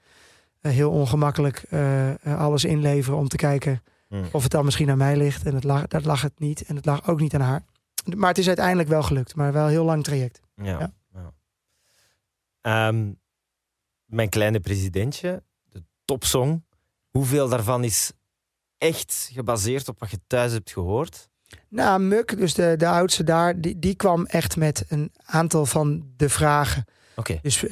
[0.60, 4.28] eh, heel ongemakkelijk eh, eh, alles inleveren om te kijken Hmm.
[4.32, 5.44] of het dan misschien aan mij ligt.
[5.46, 6.64] En het lag, dat lag het niet.
[6.64, 7.64] En het lag ook niet aan haar.
[8.16, 9.34] Maar het is uiteindelijk wel gelukt.
[9.34, 10.40] Maar wel een heel lang traject.
[10.56, 10.64] Ja.
[10.64, 10.92] Ja.
[11.12, 11.32] ja.
[12.60, 13.12] Ehm,
[14.04, 16.64] mijn kleine presidentje, de topsong.
[17.10, 18.12] Hoeveel daarvan is
[18.78, 21.30] echt gebaseerd op wat je thuis hebt gehoord?
[21.68, 26.02] Nou, Muk, dus de, de oudste daar, die, die kwam echt met een aantal van
[26.16, 26.84] de vragen.
[27.16, 27.38] Oké.
[27.42, 27.70] Dus eh,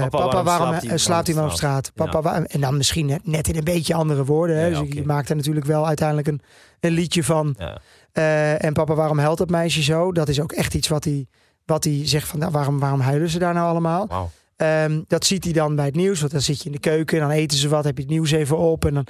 [0.00, 1.90] papa, waarom waarom slaapt eh, hij slaapt hij op man op straat?
[1.94, 2.04] Ja.
[2.04, 4.56] Papa, waar- en dan misschien net, net in een beetje andere woorden.
[4.56, 4.66] Hè?
[4.66, 6.40] Ja, dus je maakt er natuurlijk wel uiteindelijk een,
[6.80, 7.54] een liedje van.
[7.58, 7.78] Ja.
[8.12, 10.12] Eh, en papa, waarom huilt dat meisje zo?
[10.12, 11.26] Dat is ook echt iets wat hij,
[11.64, 14.06] wat hij zegt van, nou, waarom, waarom huilen ze daar nou allemaal?
[14.06, 14.30] Wauw.
[14.56, 16.20] Ehm, dat ziet hij dan bij het nieuws.
[16.20, 17.84] Want dan zit je in de keuken en dan eten ze wat.
[17.84, 18.84] Heb je het nieuws even op.
[18.84, 19.06] En dan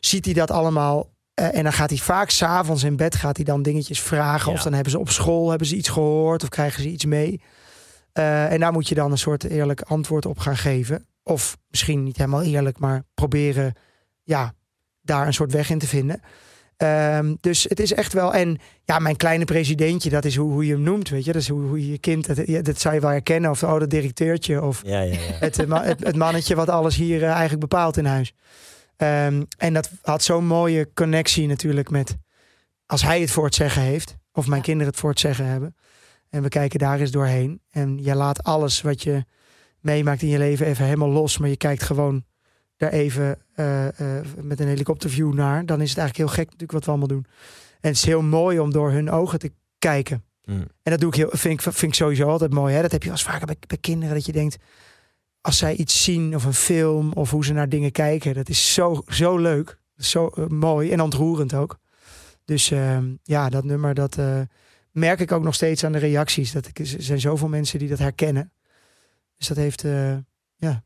[0.00, 1.08] ziet hij dat allemaal.
[1.38, 4.50] Eh, en dan gaat hij vaak s'avonds in bed gaat hij dan dingetjes vragen.
[4.50, 4.56] Ja.
[4.56, 6.42] Of dan hebben ze op school hebben ze iets gehoord.
[6.42, 7.40] Of krijgen ze iets mee.
[8.12, 11.06] Eh, en daar moet je dan een soort eerlijk antwoord op gaan geven.
[11.22, 13.74] Of misschien niet helemaal eerlijk, maar proberen
[14.22, 14.54] ja,
[15.00, 16.20] daar een soort weg in te vinden.
[16.76, 18.34] Ehm, dus het is echt wel.
[18.34, 21.08] En ja, mijn kleine presidentje, dat is hoe, hoe je hem noemt.
[21.08, 22.36] Weet je, dat is hoe, hoe je je kind.
[22.36, 23.50] Dat, dat zou je wel herkennen.
[23.50, 24.62] Of oh, dat directeurtje.
[24.62, 25.18] Of Ja, ja, ja.
[25.18, 28.34] het, eh, het, het mannetje wat alles hier eigenlijk bepaalt in huis.
[28.98, 32.16] Ehm, en dat had zo'n mooie connectie natuurlijk met
[32.86, 34.64] als hij het voor het zeggen heeft, of mijn Ja.
[34.66, 35.76] kinderen het voor het zeggen hebben.
[36.30, 37.60] En we kijken daar eens doorheen.
[37.70, 39.24] En je laat alles wat je
[39.80, 42.24] meemaakt in je leven even helemaal los, maar je kijkt gewoon
[42.76, 45.66] daar even eh, eh, met een helikopterview naar.
[45.66, 47.26] Dan is het eigenlijk heel gek natuurlijk wat we allemaal doen.
[47.80, 50.24] En het is heel mooi om door hun ogen te kijken.
[50.44, 50.66] Mm.
[50.82, 52.74] En dat doe ik heel, vind, ik, vind ik sowieso altijd mooi.
[52.74, 52.82] Hè?
[52.82, 54.14] Dat heb je wel eens vaker bij, bij kinderen.
[54.14, 54.56] Dat je denkt,
[55.40, 58.34] als zij iets zien of een film of hoe ze naar dingen kijken.
[58.34, 59.78] Dat is zo, zo leuk.
[59.96, 61.78] Zo eh, mooi en ontroerend ook.
[62.44, 64.40] Dus ehm, ja, dat nummer, dat eh,
[64.92, 66.52] merk ik ook nog steeds aan de reacties.
[66.52, 68.52] Dat ik, er zijn zoveel mensen die dat herkennen.
[69.36, 70.16] Dus dat heeft, eh,
[70.56, 70.82] ja,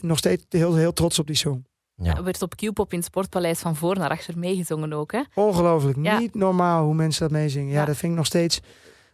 [0.00, 1.66] nog steeds heel, heel trots op die song.
[1.94, 2.16] Ja.
[2.16, 5.12] Er werd op Q-pop in het Sportpaleis van voor naar achter meegezongen ook.
[5.12, 5.22] Hè?
[5.34, 5.98] Ongelooflijk.
[6.02, 6.18] Ja.
[6.18, 7.68] Niet normaal hoe mensen dat meezingen.
[7.72, 7.84] Ja, Ja.
[7.84, 8.60] dat vind ik nog steeds.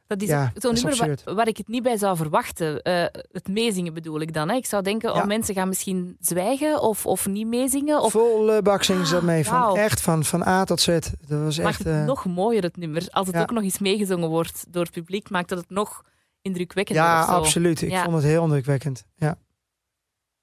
[0.06, 2.82] Dat is Ja, zo'n nummer waar, ik het niet bij zou verwachten.
[2.82, 4.48] Eh, het meezingen bedoel ik dan.
[4.48, 4.56] Hè.
[4.56, 5.20] Ik zou denken, Ja.
[5.20, 8.00] oh, mensen gaan misschien zwijgen of, of niet meezingen.
[8.02, 9.44] Of Volle bak zingen ze dat mee.
[9.44, 9.74] Van, wauw.
[9.76, 10.86] echt van, van A tot Z.
[10.86, 11.78] Dat was maakt echt...
[11.78, 13.06] het eh, nog mooier, het nummer.
[13.10, 13.42] Als het ja.
[13.42, 16.02] ook nog eens meegezongen wordt door het publiek, maakt dat het nog
[16.42, 17.32] indrukwekkender ja, of zo.
[17.32, 17.82] absoluut.
[17.82, 18.02] Ik Ja.
[18.02, 19.04] vond het heel indrukwekkend.
[19.16, 19.38] Ja.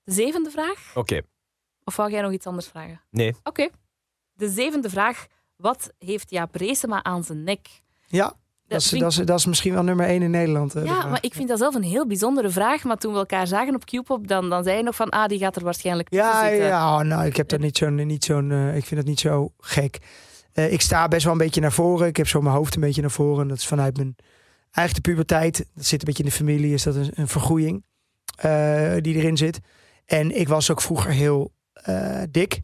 [0.03, 0.91] De zevende vraag?
[0.95, 1.22] Oké,
[1.84, 3.01] Of wou jij nog iets anders vragen?
[3.09, 3.36] nee.
[3.43, 3.70] Oké.
[4.34, 5.26] De zevende vraag.
[5.55, 7.68] Wat heeft Jaap Reesema aan zijn nek?
[8.07, 8.34] Ja,
[8.72, 10.76] dat is, dat, is, dat is misschien wel nummer één in Nederland.
[10.76, 12.84] eh, Ja, maar ik vind dat zelf een heel bijzondere vraag.
[12.84, 15.39] Maar toen we elkaar zagen op Qpop, dan, dan zei je nog van, ah, die
[15.39, 16.67] gaat er waarschijnlijk Ja, zitten.
[16.67, 19.19] ja oh, nou, ik heb dat niet zo'n, niet zo'n, eh, ik vind dat niet
[19.19, 19.97] zo gek.
[20.53, 22.07] Eh, ik sta best wel een beetje naar voren.
[22.07, 23.47] Ik heb zo mijn hoofd een beetje naar voren.
[23.47, 24.15] Dat is vanuit mijn
[24.72, 25.65] eigen puberteit.
[25.76, 26.74] Dat zit een beetje in de familie.
[26.74, 27.84] Is dat een, een vergroeiing
[29.01, 29.59] die erin zit.
[30.05, 31.51] En ik was ook vroeger heel
[32.32, 32.61] dik.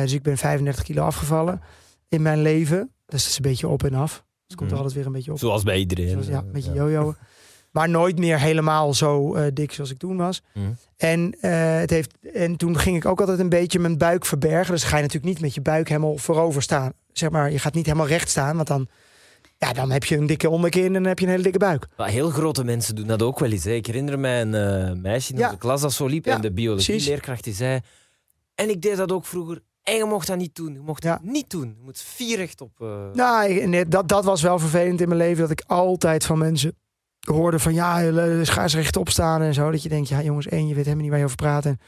[0.00, 1.60] Dus ik ben 35 kilo afgevallen
[2.08, 2.78] in mijn leven.
[3.06, 4.24] Dus dat is een beetje op en af.
[4.52, 4.84] Dus het komt er Mhm.
[4.84, 5.38] altijd weer een beetje op.
[5.38, 6.08] Zoals bij iedereen.
[6.10, 6.76] Zoals, ja, een beetje Ja.
[6.76, 7.14] jojo.
[7.72, 10.42] Maar nooit meer helemaal zo eh, dik zoals ik toen was.
[10.54, 10.66] Mhm.
[10.96, 14.72] En, eh, het heeft, en toen ging ik ook altijd een beetje mijn buik verbergen.
[14.74, 16.92] Dus ga je natuurlijk niet met je buik helemaal voorover staan.
[17.12, 18.56] Zeg maar, je gaat niet helemaal recht staan.
[18.56, 18.86] Want dan,
[19.58, 21.86] ja, dan heb je een dikke onderkin en dan heb je een hele dikke buik.
[21.96, 23.64] Maar heel grote mensen doen dat ook wel eens.
[23.64, 23.72] Hè.
[23.72, 25.44] Ik herinner mij een eh, meisje in Ja.
[25.46, 26.24] onze klas dat zo liep.
[26.24, 27.80] Ja, en de biologieleerkracht die zei...
[28.54, 29.60] En ik deed dat ook vroeger.
[29.82, 30.72] En je mocht dat niet doen.
[30.72, 31.12] Je mocht Ja.
[31.12, 31.74] het niet doen.
[31.78, 32.70] Je moet vierrecht op...
[32.80, 35.40] eh, Nou, nee, dat, dat was wel vervelend in mijn leven.
[35.40, 36.76] Dat ik altijd van mensen
[37.20, 39.70] hoorde van ja, eh, dus ga eens rechtop staan en zo.
[39.70, 41.64] Dat je denkt, ja jongens, één, je weet helemaal niet waar je over praat.
[41.66, 41.78] En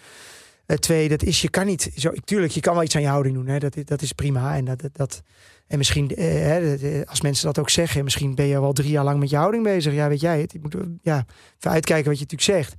[0.67, 1.91] eh, twee, dat is, je kan niet.
[1.97, 3.47] Zo, tuurlijk, je kan wel iets aan je houding doen.
[3.47, 3.59] Hè.
[3.59, 4.57] Dat, dat is prima.
[4.57, 5.23] En, dat, dat, dat,
[5.67, 8.91] en misschien, eh, hè, dat, als mensen dat ook zeggen, misschien ben je wel drie
[8.91, 9.93] jaar lang met je houding bezig.
[9.95, 10.53] Ja, weet jij het.
[10.53, 11.25] Je moet ja,
[11.59, 12.75] even uitkijken wat je natuurlijk zegt.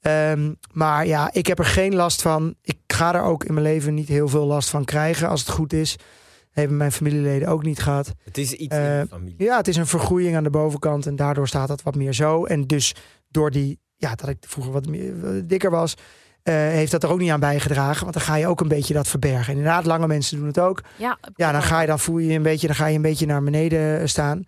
[0.00, 2.54] Ehm, maar ja, ik heb er geen last van.
[2.62, 5.50] Ik ga er ook in mijn leven niet heel veel last van krijgen als het
[5.50, 5.96] goed is.
[6.50, 8.14] Hebben mijn familieleden ook niet gehad.
[8.24, 9.34] Het is iets in de familie.
[9.38, 12.44] Ja, het is een vergroeiing aan de bovenkant en daardoor staat dat wat meer zo.
[12.44, 12.94] En dus
[13.28, 15.14] door die, ja, dat ik vroeger wat meer,
[15.46, 15.94] dikker was,
[16.42, 18.02] eh, heeft dat er ook niet aan bijgedragen.
[18.02, 19.52] Want dan ga je ook een beetje dat verbergen.
[19.52, 20.82] En inderdaad, lange mensen doen het ook.
[20.96, 23.02] Ja, Ja, dan ga je dan voel je je een beetje, dan ga je een
[23.02, 24.42] beetje naar beneden staan.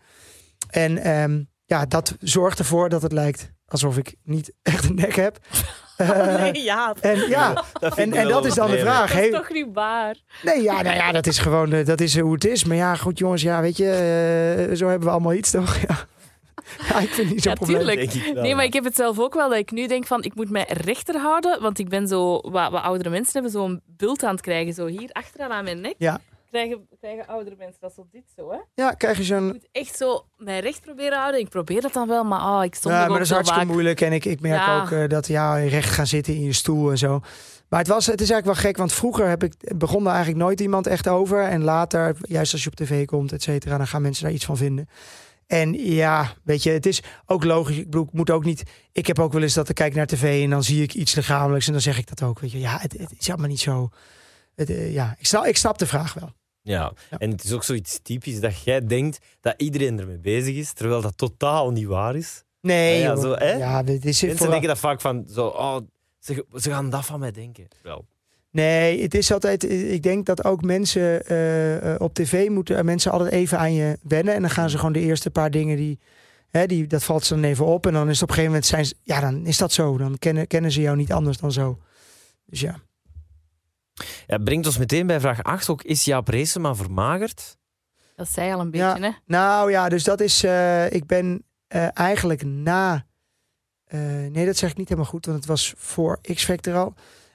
[0.70, 5.14] En ehm, ja, dat zorgt ervoor dat het lijkt alsof ik niet echt een nek
[5.14, 5.39] heb.
[6.01, 6.95] Eh, nee, ja.
[7.01, 9.12] En ja, Dat vind en, ik en wel dat is dan de vraag.
[9.14, 10.16] Dat is toch niet waar?
[10.43, 12.64] Nee, ja, nou ja, dat is gewoon eh, dat is hoe het is.
[12.64, 13.91] Maar ja, goed jongens, ja, weet je,
[14.71, 15.77] eh, zo hebben we allemaal iets toch?
[15.89, 15.97] Ja,
[16.89, 17.79] ja ik vind het niet zo'n Ja, probleem.
[17.79, 17.99] tuurlijk.
[18.12, 18.68] Denk ik wel, Nee, maar ja.
[18.68, 21.18] ik heb het zelf ook wel dat ik nu denk van ik moet mij rechter
[21.21, 24.75] houden, want ik ben zo wat, wat oudere mensen hebben zo'n bult aan het krijgen,
[24.75, 25.95] zo hier achteraan aan mijn nek.
[25.99, 26.21] Ja.
[26.51, 28.59] Krijgen, krijgen oudere mensen dat zo dit zo, hè?
[28.74, 29.46] Ja, krijg je Ik zo'n...
[29.46, 31.40] moet echt zo mij recht proberen houden.
[31.40, 33.64] Ik probeer dat dan wel, maar ah, ik stond Ja, maar ook dat is hartstikke
[33.64, 33.72] vaak.
[33.72, 34.01] moeilijk.
[34.01, 34.82] En ik, ik merk Ja.
[34.82, 37.20] ook eh, dat ja, recht gaan zitten in je stoel en zo.
[37.68, 40.44] Maar het, was, het is eigenlijk wel gek, want vroeger heb ik, begon daar eigenlijk
[40.44, 41.42] nooit iemand echt over.
[41.42, 44.44] En later, juist als je op tv komt, et cetera, dan gaan mensen daar iets
[44.44, 44.88] van vinden.
[45.46, 47.76] En ja, weet je, het is ook logisch.
[47.76, 48.62] Ik bedoel, ik moet ook niet.
[48.92, 51.14] Ik heb ook wel eens dat ik kijk naar tv en dan zie ik iets
[51.14, 52.38] lichamelijks en dan zeg ik dat ook.
[52.40, 53.88] Weet je, ja, het, het is allemaal niet zo.
[54.55, 56.32] Het, eh, ja, ik snap, ik snap de vraag wel.
[56.63, 56.93] Ja.
[57.11, 57.19] Ja.
[57.19, 61.01] en het is ook zoiets typisch dat jij denkt dat iedereen ermee bezig is, terwijl
[61.01, 62.45] dat totaal niet waar is.
[62.61, 63.53] Nee, Ja, zo, hè?
[63.53, 65.77] ja, dit is Mensen vooral- denken dat vaak van, zo, oh,
[66.19, 67.69] ze, ze gaan dat van mij denken.
[67.83, 68.05] Wel.
[68.51, 69.71] Nee, het is altijd.
[69.71, 73.75] Ik denk dat ook mensen eh, eh, op tv moeten eh, mensen altijd even aan
[73.75, 74.35] je wennen.
[74.35, 75.99] En dan gaan ze gewoon de eerste paar dingen die.
[76.49, 77.87] Hè, die dat valt ze dan even op.
[77.87, 79.97] En dan is het op een gegeven moment zijn ze, Ja, dan is dat zo.
[79.99, 81.79] Dan kennen, kennen ze jou niet anders dan zo.
[82.47, 82.81] Dus ja.
[84.26, 85.82] Ja, brengt ons meteen bij vraag 8 ook.
[85.82, 87.57] Is Jaap Reesema vermagerd?
[88.16, 88.92] Dat zei al een Ja.
[88.92, 89.12] beetje, hè?
[89.26, 90.44] Nou ja, dus dat is.
[90.44, 93.05] eh, ik ben eh, eigenlijk na.
[93.84, 96.94] eh, nee, dat zeg ik niet helemaal goed, want het was voor X-Factor al.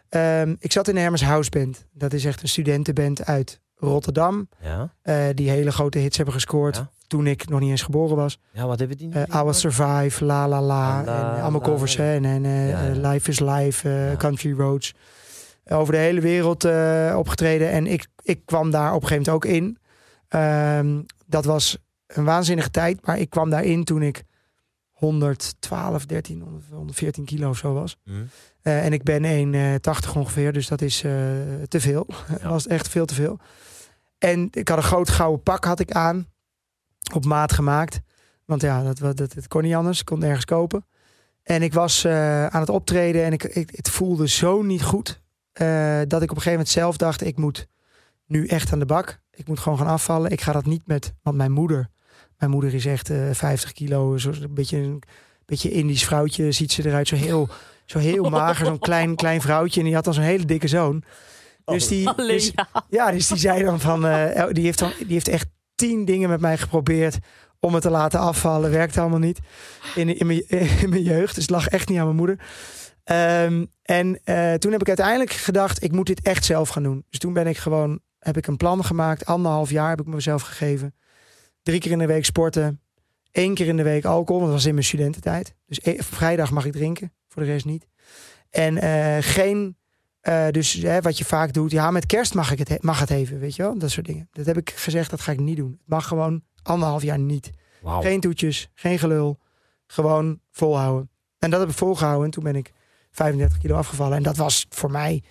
[0.09, 1.85] Ehm, ik zat in de Hermes House Band.
[1.93, 4.49] Dat is echt een studentenband uit Rotterdam.
[4.61, 4.93] Ja.
[5.01, 6.75] eh, die hele grote hits hebben gescoord.
[6.75, 6.89] Ja.
[7.07, 8.39] Toen ik nog niet eens geboren was.
[8.51, 9.13] Ja, wat hebben die nu?
[9.13, 10.99] Eh I Was Survive, La La La.
[11.05, 11.67] En allemaal La.
[11.67, 11.95] covers.
[11.97, 13.09] Hè, en en Ja, ja.
[13.09, 14.15] Life is Life, eh, Ja.
[14.15, 14.93] Country Roads.
[15.69, 17.69] Over de hele wereld eh, opgetreden.
[17.71, 19.77] En ik, ik kwam daar op een gegeven moment ook in.
[20.27, 23.05] Ehm, dat was een waanzinnige tijd.
[23.05, 24.23] Maar ik kwam daarin toen ik
[24.91, 27.97] 112, 13, 100, 114 kilo of zo was.
[28.03, 28.11] Hm.
[28.61, 31.11] Eh, en ik ben 1,80 ongeveer, dus dat is eh,
[31.67, 32.05] te veel.
[32.29, 32.49] Dat Ja.
[32.49, 33.39] was echt veel te veel.
[34.17, 36.27] En ik had een groot gouden pak had ik aan.
[37.13, 37.99] Op maat gemaakt.
[38.45, 39.99] Want ja, dat, dat, dat, dat kon niet anders.
[39.99, 40.85] Ik kon nergens kopen.
[41.43, 45.21] En ik was eh, aan het optreden en ik, ik, het voelde zo niet goed.
[45.55, 47.67] Eh, dat ik op een gegeven moment zelf dacht, ik moet
[48.25, 49.19] nu echt aan de bak.
[49.31, 50.31] Ik moet gewoon gaan afvallen.
[50.31, 51.89] Ik ga dat niet met, want mijn moeder,
[52.37, 54.17] mijn moeder is echt eh 50 kilo.
[54.17, 55.03] Zo, een beetje een
[55.45, 57.07] beetje Indisch vrouwtje ziet ze eruit.
[57.07, 57.49] Zo heel,
[57.85, 59.79] zo heel mager, zo'n klein, klein vrouwtje.
[59.79, 61.03] En die had dan zo'n hele dikke zoon.
[61.65, 62.67] Dus die, Alleen dus, ja.
[62.89, 66.29] ja, dus die zei dan van, eh, die, heeft dan, die heeft echt tien dingen
[66.29, 67.17] met mij geprobeerd
[67.59, 68.71] om het te laten afvallen.
[68.71, 69.39] Werkte allemaal niet
[69.95, 70.49] in, in, mijn,
[70.81, 71.35] in mijn jeugd.
[71.35, 72.39] Dus het lag echt niet aan mijn moeder.
[73.05, 77.05] Ehm, en eh, toen heb ik uiteindelijk gedacht, ik moet dit echt zelf gaan doen.
[77.09, 79.25] Dus toen ben ik gewoon, heb ik een plan gemaakt.
[79.25, 80.95] Anderhalf jaar heb ik mezelf gegeven.
[81.63, 82.79] Drie keer in de week sporten.
[83.31, 85.55] Eén keer in de week alcohol, want dat was in mijn studententijd.
[85.65, 87.87] Dus e- vrijdag mag ik drinken, voor de rest niet.
[88.49, 89.77] En eh, geen,
[90.21, 92.99] eh, dus hè, wat je vaak doet, ja, met kerst mag, ik het, he- mag
[92.99, 94.27] het even, weet je wel, dat soort dingen.
[94.31, 95.71] Dat heb ik gezegd, dat ga ik niet doen.
[95.71, 97.51] Het mag gewoon anderhalf jaar niet.
[98.03, 99.39] Geen toetjes, geen gelul,
[99.87, 101.09] gewoon volhouden.
[101.39, 102.71] En dat heb ik volgehouden en toen ben ik
[103.15, 104.17] 35 kilo afgevallen.
[104.17, 105.23] En dat was voor mij,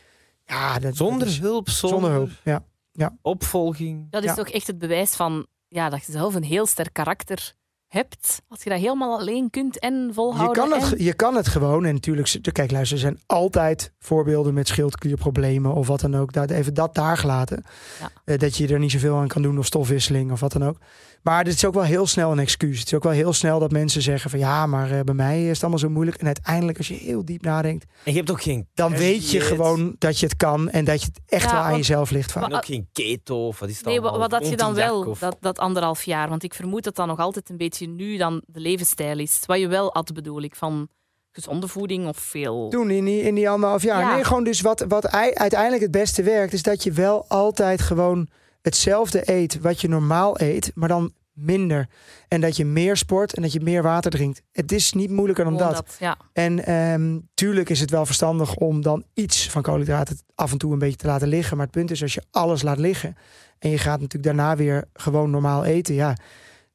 [0.47, 2.11] ja, dat, Zonder dat is- hulp, zonder, zonder
[2.45, 2.63] hulp.
[2.93, 3.17] Ja.
[3.23, 4.07] opvolging.
[4.11, 4.35] Dat is Ja.
[4.35, 7.55] toch echt het bewijs van ja, dat je zelf een heel sterk karakter
[7.89, 8.43] hebt.
[8.49, 10.69] Als je dat helemaal alleen kunt en Je volhouden.
[10.69, 11.85] kan, het, en- je kan het gewoon.
[11.85, 16.33] En natuurlijk, kijk, luister, er zijn altijd voorbeelden met schildklierproblemen of wat dan ook.
[16.33, 17.65] Daar, even dat daar gelaten.
[18.01, 18.11] Ja.
[18.25, 20.79] Eh, dat je er niet zoveel aan kan doen of stofwisseling of wat dan ook.
[21.25, 22.79] Maar het is ook wel heel snel een excuus.
[22.79, 25.43] Het is ook wel heel snel dat mensen zeggen van ja, maar eh, bij mij
[25.43, 26.17] is het allemaal zo moeilijk.
[26.17, 29.41] En uiteindelijk, als je heel diep nadenkt, En je hebt ook geen dan weet je
[29.41, 32.11] gewoon dat je het kan en dat je het echt Ja, wel aan want- jezelf
[32.11, 32.33] ligt.
[32.33, 32.45] vaak.
[32.45, 34.29] En ook geen keto of wat is het Nee, wat, allemaal?
[34.29, 36.29] wat had je dan wel, of- dat, dat anderhalf jaar?
[36.29, 39.41] Want ik vermoed dat dat nog altijd een beetje nu dan de levensstijl is.
[39.47, 40.89] Wat je wel had, bedoel ik, van
[41.33, 42.69] gezonde voeding of veel...
[42.69, 44.01] Toen in die, in die anderhalf jaar.
[44.01, 44.15] Ja.
[44.15, 47.81] Nee, gewoon dus wat, wat ei- uiteindelijk het beste werkt, is dat je wel altijd
[47.81, 48.29] gewoon
[48.65, 51.89] hetzelfde eet wat je normaal eet, maar dan minder.
[52.29, 54.43] En dat je meer sport en dat je meer water drinkt.
[54.53, 55.97] Het is niet moeilijker dan dat.
[55.99, 56.17] ja.
[56.33, 60.73] En ehm, tuurlijk is het wel verstandig om dan iets van koolhydraten af en toe
[60.73, 61.57] een beetje te laten liggen.
[61.57, 63.17] Maar het punt is, als je alles laat liggen
[63.59, 66.17] en je gaat natuurlijk daarna weer gewoon normaal eten, ja,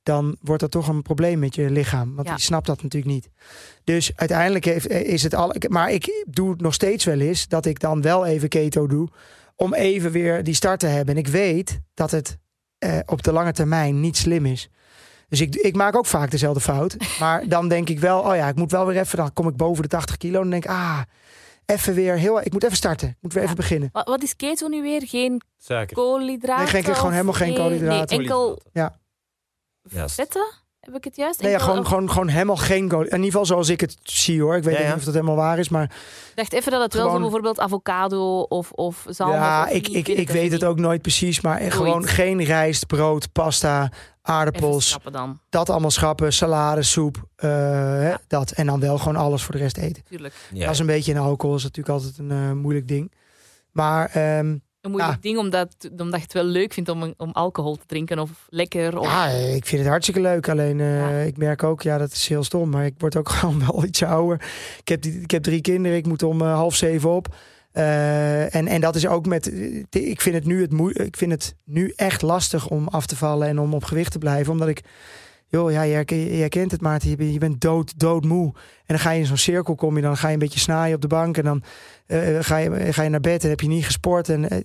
[0.03, 2.15] dan wordt dat toch een probleem met je lichaam.
[2.15, 2.33] Want Ja.
[2.35, 3.29] die snapt dat natuurlijk niet.
[3.83, 5.55] Dus uiteindelijk heeft, eh, is het al.
[5.67, 9.07] Maar ik doe het nog steeds wel eens dat ik dan wel even keto doe.
[9.61, 11.15] Om even weer die start te hebben.
[11.15, 12.37] En ik weet dat het
[12.77, 14.69] eh, op de lange termijn niet slim is.
[15.27, 16.95] Dus ik, ik maak ook vaak dezelfde fout.
[17.19, 19.17] Maar dan denk ik wel, oh ja, ik moet wel weer even.
[19.17, 20.35] Dan kom ik boven de 80 kilo.
[20.35, 21.01] En dan denk ik, ah,
[21.65, 22.41] even weer heel.
[22.41, 23.07] Ik moet even starten.
[23.09, 23.47] Ik moet weer Ja.
[23.49, 23.89] even beginnen.
[23.91, 25.07] Wat, wat is keto nu weer?
[25.07, 25.95] Geen Suiker.
[25.95, 26.73] koolhydraten?
[26.73, 28.17] Nee, geen- gewoon helemaal geen koolhydraten.
[28.17, 28.97] Nee, enkel Ja.
[30.07, 30.47] Vetten?
[30.89, 31.41] Heb ik het juist?
[31.41, 32.99] Nee, ja, gewoon, gewoon, gewoon helemaal geen kool.
[33.01, 34.55] In ieder geval zoals ik het zie hoor.
[34.55, 35.69] Ik weet Ja, niet of dat helemaal waar is.
[35.69, 39.69] Maar Ik dacht even dat het wel zo bijvoorbeeld avocado of, of zalm ja, of
[39.69, 41.41] ik, ik, ik weet het ook nooit precies.
[41.41, 44.97] Maar gewoon geen rijst, brood, pasta, aardappels.
[45.11, 47.23] dan, Dat allemaal schappen, salade, soep.
[47.35, 48.51] eh, hè, dat.
[48.51, 50.01] En dan wel gewoon alles voor de rest eten.
[50.03, 50.33] natuurlijk.
[50.53, 50.63] Ja.
[50.65, 51.55] Dat is een beetje in alcohol.
[51.55, 53.11] is natuurlijk altijd een eh, moeilijk ding.
[53.71, 55.19] Maar ehm, Een moeilijk Ja.
[55.21, 58.97] ding omdat, omdat je het wel leuk vindt om, om alcohol te drinken of lekker.
[58.97, 60.49] Of, ja, ik vind het hartstikke leuk.
[60.49, 61.09] Alleen eh, Ja.
[61.19, 62.69] ik merk ook, ja, dat is heel stom.
[62.69, 64.41] Maar ik word ook gewoon wel iets ouder.
[64.79, 65.97] Ik heb, ik heb drie kinderen.
[65.97, 67.35] Ik moet om eh, half zeven op.
[67.71, 69.47] Eh, en, en dat is ook met.
[69.89, 73.47] Ik vind, het nu het ik vind het nu echt lastig om af te vallen
[73.47, 74.51] en om op gewicht te blijven.
[74.51, 74.81] Omdat ik.
[75.51, 76.03] Joh, ja, jij,
[76.37, 77.09] jij kent het, Maarten.
[77.09, 78.45] Je bent, je bent dood, doodmoe.
[78.55, 80.95] En dan ga je in zo'n cirkel, kom je dan ga je een beetje snaaien
[80.95, 81.37] op de bank.
[81.37, 81.63] En dan
[82.05, 84.29] eh, ga, je, ga je naar bed en heb je niet gesport.
[84.29, 84.57] En eh,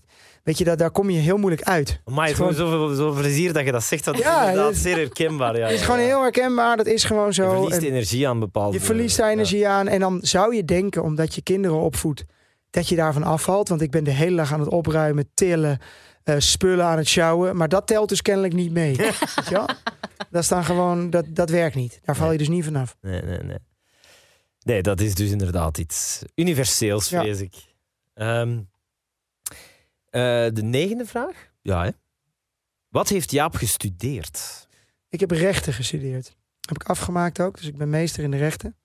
[0.43, 2.01] weet je, dat, daar kom je heel moeilijk uit.
[2.05, 4.05] Maar het is is gewoon zoveel, zoveel plezier dat je dat zegt.
[4.05, 5.57] Dat is Ja, inderdaad het- zeer herkenbaar.
[5.57, 6.07] Ja, Het is ja, gewoon ja.
[6.07, 6.77] heel herkenbaar.
[6.77, 7.51] Dat is gewoon Je zo.
[7.51, 8.79] verliest En energie aan bepaalde...
[8.79, 9.33] je verliest daar ja.
[9.33, 9.89] energie aan.
[9.89, 12.25] En dan zou je denken, omdat je kinderen opvoedt,
[12.71, 13.69] dat je daarvan afvalt.
[13.69, 15.79] Want ik ben de hele dag aan het opruimen, tillen,
[16.25, 17.57] eh, spullen aan het sjouwen.
[17.57, 18.97] Maar dat telt dus kennelijk niet mee.
[18.97, 19.13] Je
[19.51, 19.67] wel?
[20.31, 22.01] Dat is dan gewoon, dat, dat werkt niet.
[22.05, 22.97] Daar val je dus niet vanaf.
[23.01, 23.59] Nee, nee, nee.
[24.65, 27.21] Nee, dat is dus inderdaad iets universeels, Ja.
[27.21, 27.55] vrees ik.
[28.15, 28.59] Ehm,
[30.11, 31.51] eh, de negende vraag?
[31.63, 31.91] Ja, hè.
[32.89, 34.69] Wat heeft Jaap gestudeerd?
[35.09, 36.37] Ik heb rechten gestudeerd.
[36.61, 37.57] Heb ik afgemaakt ook.
[37.57, 38.77] Dus ik ben meester in de rechten.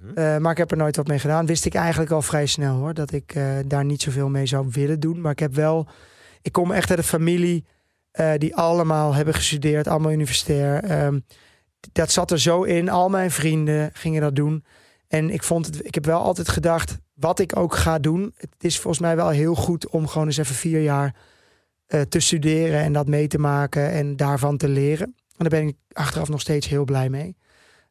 [0.00, 0.18] Mhm.
[0.18, 1.46] Eh, maar ik heb er nooit wat mee gedaan.
[1.46, 2.94] Wist ik eigenlijk al vrij snel hoor.
[2.94, 5.20] Dat ik eh, daar niet zoveel mee zou willen doen.
[5.20, 5.88] Maar ik heb wel.
[6.42, 7.64] Ik kom echt uit een familie
[8.16, 9.88] eh, die allemaal hebben gestudeerd.
[9.88, 10.84] Allemaal universitair.
[10.84, 11.20] Ehm,
[11.92, 12.88] dat zat er zo in.
[12.88, 14.64] Al mijn vrienden gingen dat doen.
[15.08, 15.86] En ik vond het.
[15.86, 16.98] Ik heb wel altijd gedacht.
[17.14, 18.32] Wat ik ook ga doen.
[18.36, 21.14] Het is volgens mij wel heel goed om gewoon eens even vier jaar
[21.86, 22.80] eh, te studeren.
[22.80, 23.90] En dat mee te maken.
[23.90, 25.06] En daarvan te leren.
[25.06, 27.36] En daar ben ik achteraf nog steeds heel blij mee.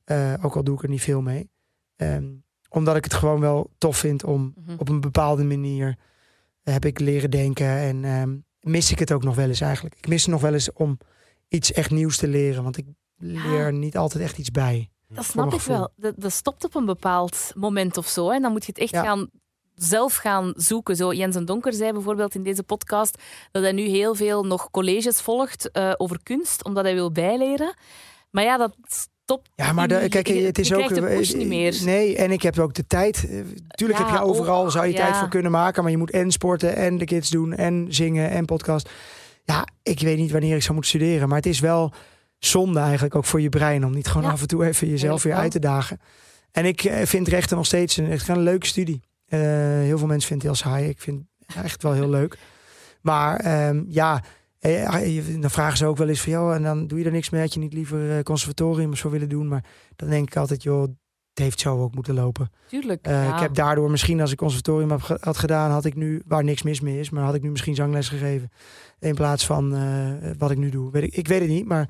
[0.03, 1.49] Eh, ook al doe ik er niet veel mee.
[1.95, 2.25] Ehm,
[2.69, 4.75] omdat ik het gewoon wel tof vind om Mhm.
[4.77, 5.97] op een bepaalde manier
[6.63, 9.95] heb ik leren denken en ehm, mis ik het ook nog wel eens eigenlijk.
[9.97, 10.97] Ik mis het nog wel eens om
[11.47, 12.85] iets echt nieuws te leren, want ik
[13.17, 14.89] leer niet altijd echt iets bij.
[15.07, 15.91] Dat snap ik wel.
[15.95, 18.29] Dat, dat stopt op een bepaald moment of zo.
[18.29, 19.03] En dan moet je het echt Ja.
[19.03, 19.29] gaan
[19.75, 20.95] zelf gaan zoeken.
[20.95, 24.71] Zo Jens en Donker zei bijvoorbeeld in deze podcast dat hij nu heel veel nog
[24.71, 27.75] colleges volgt eh, over kunst, omdat hij wil bijleren.
[28.31, 28.75] Maar ja, dat
[29.25, 29.49] stopt.
[29.55, 30.93] Ja, maar de, kijk, het is je ook.
[30.93, 31.77] de push niet meer.
[31.83, 33.27] Nee, en ik heb ook de tijd.
[33.29, 34.97] eh, Tuurlijk Ja, heb je overal, oh, zou je ja.
[35.05, 38.29] tijd voor kunnen maken, maar je moet en sporten en de kids doen en zingen
[38.29, 38.89] en podcast.
[39.43, 41.93] Ja, ik weet niet wanneer ik zou moeten studeren, maar het is wel
[42.39, 43.85] zonde eigenlijk ook voor je brein.
[43.85, 44.31] Om niet gewoon Ja.
[44.33, 45.99] af en toe even jezelf weer uit te dagen.
[46.51, 49.01] En ik eh, vind rechten nog steeds een, echt een leuke studie.
[49.25, 50.89] Eh, heel veel mensen vinden het heel saai.
[50.89, 52.37] Ik vind het echt wel heel leuk.
[53.01, 54.21] Maar ehm, ja, eh,
[55.39, 56.31] dan vragen ze ook wel eens van...
[56.31, 57.41] joh, en dan doe je er niks mee.
[57.41, 59.47] Had je niet liever eh, conservatorium of zo willen doen?
[59.47, 59.63] Maar
[59.95, 62.51] dan denk ik altijd, joh, het heeft zo ook moeten lopen.
[62.67, 63.05] Tuurlijk.
[63.05, 63.33] Eh, ja.
[63.33, 66.63] Ik heb daardoor misschien als ik conservatorium heb had gedaan, had ik nu, waar niks
[66.63, 68.51] mis mee is, maar had ik nu misschien zangles gegeven.
[68.99, 70.91] In plaats van eh, wat ik nu doe.
[70.91, 71.89] Weet ik, ik weet het niet, maar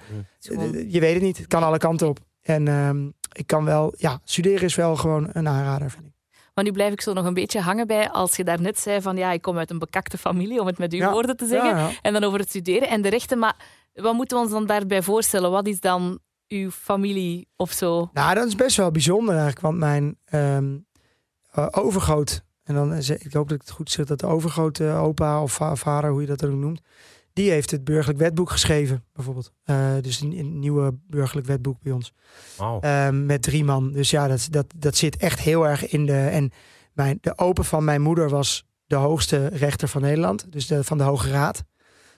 [0.87, 1.37] je weet het niet.
[1.37, 2.19] Het kan alle kanten op.
[2.41, 6.14] En ehm, ik kan wel, ja, studeren is wel gewoon een aanrader, vind ik.
[6.55, 9.17] Maar nu blijf ik zo nog een beetje hangen bij als je daarnet zei van
[9.17, 11.11] ja, ik kom uit een bekakte familie, om het met uw Ja.
[11.11, 11.69] woorden te zeggen.
[11.77, 11.89] Ja.
[12.01, 13.39] En dan over het studeren en de rechten.
[13.39, 13.55] Maar
[13.93, 15.51] wat moeten we ons dan daarbij voorstellen?
[15.51, 18.09] Wat is dan uw familie of zo?
[18.13, 23.33] Nou, dat is best wel bijzonder eigenlijk, want mijn eh, overgroot, en dan is, ik
[23.33, 26.27] hoop dat ik het goed zeg, dat de overgrote opa of va- vader, hoe je
[26.27, 26.81] dat ook noemt,
[27.35, 29.51] die heeft het burgerlijk wetboek geschreven, bijvoorbeeld.
[29.63, 32.13] Eh, dus een, een nieuwe burgerlijk wetboek bij ons.
[32.57, 32.79] Wauw.
[32.79, 33.91] Ehm, met drie man.
[33.91, 36.17] Dus ja, dat, dat, dat zit echt heel erg in de.
[36.17, 36.51] En
[36.93, 40.51] mijn, de open van mijn moeder was de hoogste rechter van Nederland.
[40.51, 41.63] Dus de, van de Hoge Raad.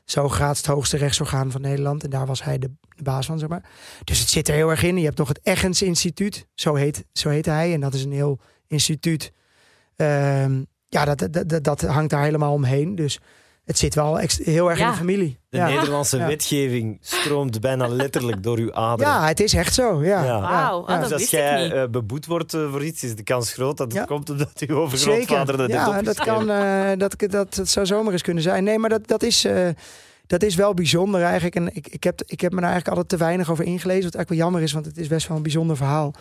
[0.05, 2.03] Zo Hoge Raad is het hoogste rechtsorgaan van Nederland.
[2.03, 3.69] En daar was hij de, de baas van, zeg maar.
[4.03, 4.97] Dus het zit er heel erg in.
[4.97, 6.47] Je hebt nog het Eggens Instituut.
[6.53, 7.73] Zo heet, zo heet hij.
[7.73, 9.31] En dat is een heel instituut.
[9.95, 12.95] Ehm, ja, dat, dat, dat, dat hangt daar helemaal omheen.
[12.95, 13.19] Dus
[13.67, 15.39] het zit wel ex- heel erg in de familie.
[15.49, 15.67] De ja.
[15.67, 16.27] Nederlandse Ja.
[16.27, 19.11] wetgeving stroomt bijna letterlijk door uw aderen.
[19.13, 20.03] ja, het is echt zo.
[20.03, 20.23] Ja.
[20.23, 20.41] Ja.
[20.41, 23.77] Wauw, ah, dus als jij eh, beboet wordt eh, voor iets, is de kans groot
[23.77, 24.05] dat het Ja.
[24.05, 26.49] komt omdat uw overgrootvader dat heeft ja, dat kan.
[26.49, 28.63] eh, dat, dat, dat zou zomaar eens kunnen zijn.
[28.63, 29.45] Nee, maar dat, dat is.
[29.45, 29.67] eh,
[30.27, 31.55] dat is wel bijzonder eigenlijk.
[31.55, 34.03] En ik, ik, heb, ik heb me daar eigenlijk altijd te weinig over ingelezen.
[34.03, 36.13] Wat eigenlijk wel jammer is, want het is best wel een bijzonder verhaal.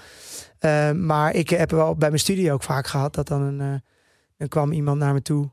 [0.59, 3.61] Eh, maar ik heb wel bij mijn studie ook vaak gehad dat dan een.
[3.61, 3.81] eh,
[4.39, 5.51] dan kwam iemand naar me toe.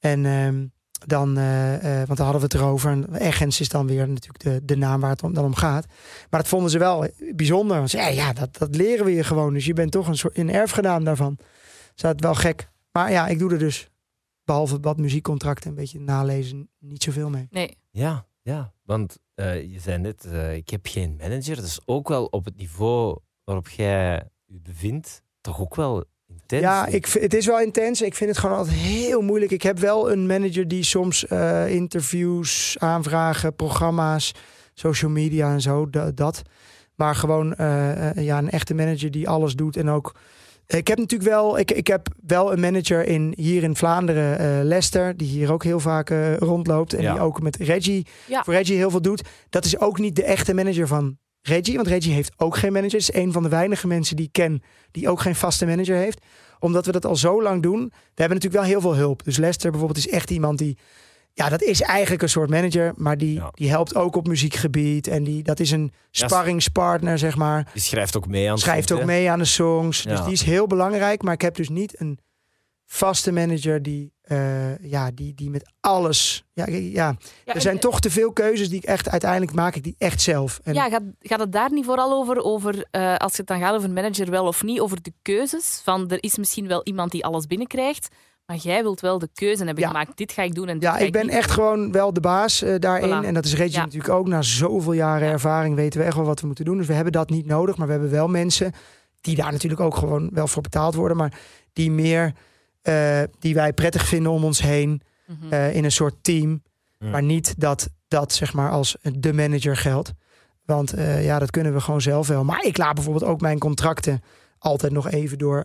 [0.00, 0.64] En ehm,
[1.08, 1.36] dan.
[1.36, 2.90] eh, eh, want dan hadden we het erover.
[2.90, 5.86] En Eggens is dan weer natuurlijk de, de naam waar het om, dan om gaat.
[6.30, 7.76] Maar dat vonden ze wel bijzonder.
[7.76, 9.52] Want ze, ja, ja dat, dat leren we je gewoon.
[9.52, 11.34] Dus je bent toch een soort een erfgenaam daarvan.
[11.36, 12.68] Dus dat is wel gek.
[12.92, 13.88] Maar ja, ik doe er dus.
[14.44, 17.46] Behalve wat muziekcontracten, een beetje nalezen, niet zoveel mee.
[17.50, 17.78] Nee.
[17.90, 18.72] Ja, ja.
[18.82, 21.56] Want eh, je zei net, eh, ik heb geen manager.
[21.56, 26.04] Dat is ook wel op het niveau waarop jij je bevindt, toch ook wel
[26.52, 26.62] intens.
[26.62, 28.02] Ja, ik, het is wel intens.
[28.02, 29.50] Ik vind het gewoon altijd heel moeilijk.
[29.52, 34.34] Ik heb wel een manager die soms eh, interviews, aanvragen, programma's,
[34.74, 36.42] social media en zo, da- dat.
[36.94, 40.14] Maar gewoon eh, eh, ja, een echte manager die alles doet en ook.
[40.66, 44.46] Ik heb natuurlijk wel, ik, ik heb wel een manager in, hier in Vlaanderen, eh,
[44.64, 46.94] Lester, die hier ook heel vaak rondloopt.
[46.94, 47.12] En Ja.
[47.12, 48.44] die ook met Reggie, Ja.
[48.44, 49.22] voor Reggie heel veel doet.
[49.50, 52.98] Dat is ook niet de echte manager van Reggie, want Reggie heeft ook geen manager.
[52.98, 55.96] Het is een van de weinige mensen die ik ken die ook geen vaste manager
[55.96, 56.18] heeft.
[56.58, 57.80] Omdat we dat al zo lang doen.
[57.90, 59.24] We hebben natuurlijk wel heel veel hulp.
[59.24, 60.78] Dus Lester bijvoorbeeld is echt iemand die...
[61.32, 63.50] Ja, dat is eigenlijk een soort manager, maar die, Ja.
[63.54, 65.06] die helpt ook op muziekgebied.
[65.06, 67.70] En die, dat is een sparringspartner, zeg maar.
[67.74, 70.02] Je schrijft ook mee aan Schrijft ook mee aan de songs.
[70.02, 70.24] Dus Ja.
[70.24, 71.22] die is heel belangrijk.
[71.22, 72.18] Maar ik heb dus niet een
[72.86, 76.44] vaste manager die, eh, ja, die, die met alles...
[76.52, 77.14] Ja, ja, Ja,
[77.44, 79.08] er en- zijn toch te veel keuzes die ik echt...
[79.08, 80.60] Uiteindelijk maak ik die echt zelf.
[80.64, 83.74] En, Ja, gaat, gaat het daar niet vooral over, over eh, als het dan gaat
[83.74, 85.80] over manager wel of niet, over de keuzes?
[85.84, 88.08] Van er is misschien wel iemand die alles binnenkrijgt,
[88.46, 89.88] maar jij wilt wel de keuze hebben Ja.
[89.90, 90.16] gemaakt.
[90.16, 91.54] Dit ga ik doen en dit Ja, ga ik ben echt doen.
[91.54, 93.22] gewoon wel de baas eh, daarin.
[93.22, 93.26] Voilà.
[93.26, 93.84] En dat is Reggie Ja.
[93.84, 94.26] natuurlijk ook.
[94.28, 95.32] Na zoveel jaren Ja.
[95.32, 96.76] ervaring weten we echt wel wat we moeten doen.
[96.76, 97.76] Dus we hebben dat niet nodig.
[97.76, 98.72] Maar we hebben wel mensen
[99.20, 101.16] die daar natuurlijk ook gewoon wel voor betaald worden.
[101.16, 101.40] Maar
[101.72, 102.32] die meer,
[102.84, 105.00] eh, die wij prettig vinden om ons heen.
[105.26, 105.52] Mhm.
[105.52, 106.62] eh, in een soort team.
[106.98, 107.08] Ja.
[107.10, 110.12] Maar niet dat dat zeg maar als de manager geldt.
[110.64, 112.44] Want eh, ja, dat kunnen we gewoon zelf wel.
[112.44, 114.20] Maar ik laat bijvoorbeeld ook mijn contracten
[114.58, 115.64] altijd nog even door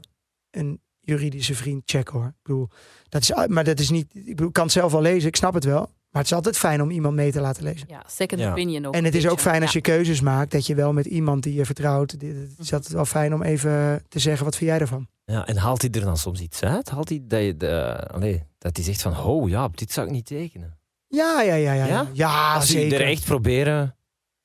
[0.52, 2.28] een juridische vriend checken hoor.
[2.28, 2.70] Ik bedoel,
[3.10, 4.16] dat is, maar dat is niet.
[4.16, 5.80] Ik bedoel, ik kan het zelf wel lezen, ik snap het wel.
[6.10, 7.88] Maar het is altijd fijn om iemand mee te laten lezen.
[7.90, 8.52] Ja, second Ja.
[8.52, 8.94] opinion ook.
[8.94, 11.54] En het is ook fijn als je keuzes maakt, dat je wel met iemand die
[11.54, 12.12] je vertrouwt.
[12.12, 12.24] Het
[12.58, 15.08] is altijd wel fijn om even te zeggen, wat vind jij ervan?
[15.30, 16.90] Ja, en haalt hij er dan soms iets uit?
[16.90, 20.12] Haalt hij dat, je de, allee, dat hij zegt van, oh ja, dit zou ik
[20.14, 20.78] niet tekenen.
[21.08, 21.86] Ja, ja, ja, ja.
[21.86, 22.54] Ja, Ja?
[22.56, 23.02] Als zeker.
[23.02, 23.94] er echt proberen...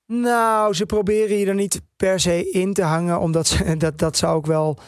[0.06, 4.16] Nou, ze proberen je er niet per se in te hangen, omdat ze, dat, dat
[4.16, 4.78] zou ook wel.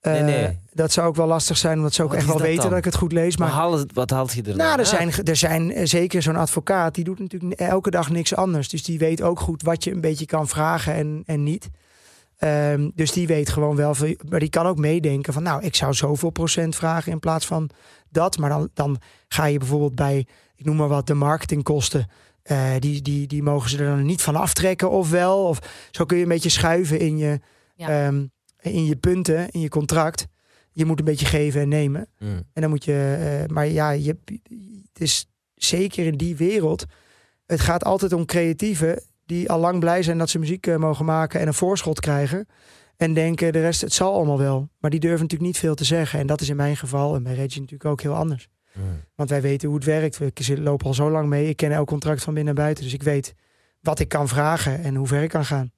[0.00, 0.58] eh, Nee, nee.
[0.72, 2.68] Dat zou ook wel lastig zijn, omdat ze ook Wat echt wel weten dan?
[2.68, 3.36] dat ik het goed lees.
[3.36, 4.86] Maar Maar haal het, wat haalt je er dan nou, er uit?
[4.88, 8.68] zijn, er zijn eh, zeker zo'n advocaat, die doet natuurlijk elke dag niks anders.
[8.68, 11.68] Dus die weet ook goed wat je een beetje kan vragen en, en niet.
[12.38, 14.14] Ehm, dus die weet gewoon wel veel.
[14.28, 17.70] Maar die kan ook meedenken van, nou, ik zou zoveel procent vragen in plaats van
[18.10, 18.38] dat.
[18.38, 20.26] Maar dan, dan ga je bijvoorbeeld bij,
[20.56, 22.06] ik noem maar wat, de marketingkosten.
[22.42, 25.44] eh, die, die, die mogen ze er dan niet van aftrekken of wel.
[25.44, 25.58] Of
[25.90, 27.40] zo kun je een beetje schuiven in je,
[27.74, 28.06] Ja.
[28.06, 28.26] ehm,
[28.60, 30.26] in je punten, in je contract.
[30.72, 32.08] Je moet een beetje geven en nemen.
[32.18, 32.42] Hmm.
[32.52, 33.16] En dan moet je,
[33.48, 34.16] eh, maar ja, je,
[34.92, 36.84] het is zeker in die wereld.
[37.46, 41.04] Het gaat altijd om creatieven die al lang blij zijn dat ze muziek eh, mogen
[41.04, 42.46] maken en een voorschot krijgen.
[42.96, 44.68] En denken de rest, het zal allemaal wel.
[44.78, 46.18] Maar die durven natuurlijk niet veel te zeggen.
[46.20, 48.48] En dat is in mijn geval en bij Reggie natuurlijk ook heel anders.
[49.14, 50.18] Want wij weten hoe het werkt.
[50.18, 51.48] We lopen al zo lang mee.
[51.48, 52.84] Ik ken elk contract van binnen en buiten.
[52.84, 53.34] Dus ik weet
[53.80, 55.72] wat ik kan vragen en hoe ver ik kan gaan.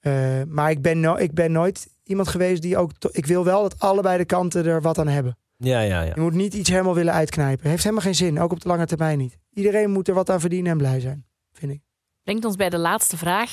[0.00, 0.12] Eh,
[0.48, 2.92] maar ik ben, no- ik ben nooit iemand geweest die ook...
[3.10, 5.36] Ik wil wel dat allebei de kanten er wat aan hebben.
[5.56, 6.12] Ja, ja, ja.
[6.14, 7.68] Je moet niet iets helemaal willen uitknijpen.
[7.70, 8.40] Heeft helemaal geen zin.
[8.40, 9.36] Ook op de lange termijn niet.
[9.52, 11.24] Iedereen moet er wat aan verdienen en blij zijn.
[11.52, 11.80] Vind ik.
[12.24, 13.50] Brengt ons bij de laatste vraag.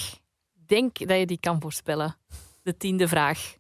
[0.66, 2.16] Denk dat je die kan voorspellen.
[2.64, 3.56] De tiende vraag.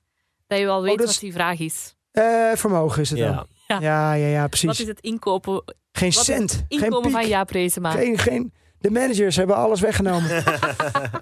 [0.48, 1.96] Dat je wel weet dat is- wat die vraag is.
[2.12, 3.34] Eh, vermogen is het Ja.
[3.34, 3.48] dan.
[3.68, 3.80] Ja.
[3.80, 4.80] Ja, ja, ja, Wat precies.
[4.80, 6.52] is het inkopen, Geen wat cent.
[6.52, 7.12] het Geen inkomen piek.
[7.20, 7.92] van Jaap Reesema?
[7.92, 10.30] Geen, geen, de managers hebben alles weggenomen.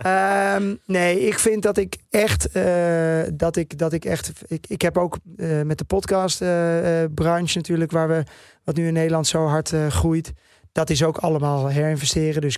[0.01, 4.81] Ehm, nee, ik vind dat ik echt, eh, dat ik, dat ik echt, ik, ik
[4.81, 8.23] heb ook eh, met de podcast eh, eh, branche natuurlijk, waar we,
[8.63, 10.31] wat nu in Nederland zo hard eh, groeit,
[10.71, 12.41] dat is ook allemaal herinvesteren.
[12.41, 12.57] Dus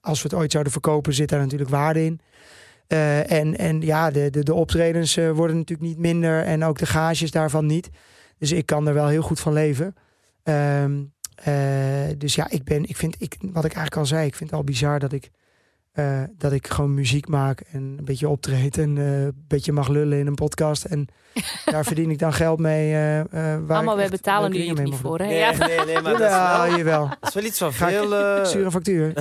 [0.00, 2.20] als we het ooit zouden verkopen, zit daar natuurlijk waarde in.
[2.86, 6.78] Eh, en, en ja, de, de, de optredens eh, worden natuurlijk niet minder en ook
[6.78, 7.90] de gages daarvan niet.
[8.38, 9.94] Dus ik kan er wel heel goed van leven.
[10.42, 14.34] Ehm, eh, dus ja, ik ben, ik vind, ik, wat ik eigenlijk al zei, ik
[14.34, 15.30] vind het al bizar dat ik,
[15.96, 19.88] eh, dat ik gewoon muziek maak en een beetje optreed en eh, een beetje mag
[19.88, 20.84] lullen in een podcast.
[20.84, 21.06] En
[21.64, 22.92] daar verdien ik dan geld mee.
[22.92, 23.26] eh eh,
[23.66, 25.18] waar wij echt betalen nu niet mag voor.
[25.18, 25.26] Hè?
[25.26, 25.50] Nee, Ja.
[25.56, 27.08] nee, nee, maar dat is, wel, jawel.
[27.20, 28.44] dat is wel iets ik- veel...
[28.46, 29.14] Stuur een factuur.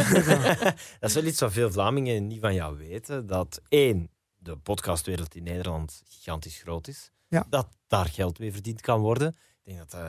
[0.99, 3.27] dat is wel iets wat veel Vlamingen niet van jou weten.
[3.27, 7.11] Dat één, de podcastwereld in Nederland gigantisch groot is.
[7.27, 7.45] Ja.
[7.49, 9.27] Dat daar geld mee verdiend kan worden.
[9.63, 10.01] Ik denk dat...
[10.01, 10.07] eh,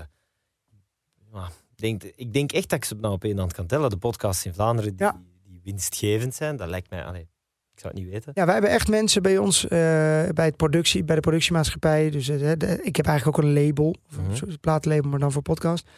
[1.32, 3.90] ja, ik, denk, ik denk echt dat ik ze nou op één hand kan tellen.
[3.90, 5.20] De podcasts in Vlaanderen die, Ja.
[5.70, 7.04] Winstgevend zijn, dat lijkt mij...
[7.04, 7.28] Allee,
[7.74, 8.30] ik zou het niet weten.
[8.34, 9.68] Ja, wij hebben echt mensen bij ons eh,
[10.34, 12.10] bij, het productie, bij de productiemaatschappij.
[12.10, 14.30] Dus eh, de- ik heb eigenlijk ook een label, Mhm.
[14.30, 15.88] een soort plaatlabel, maar dan voor podcast.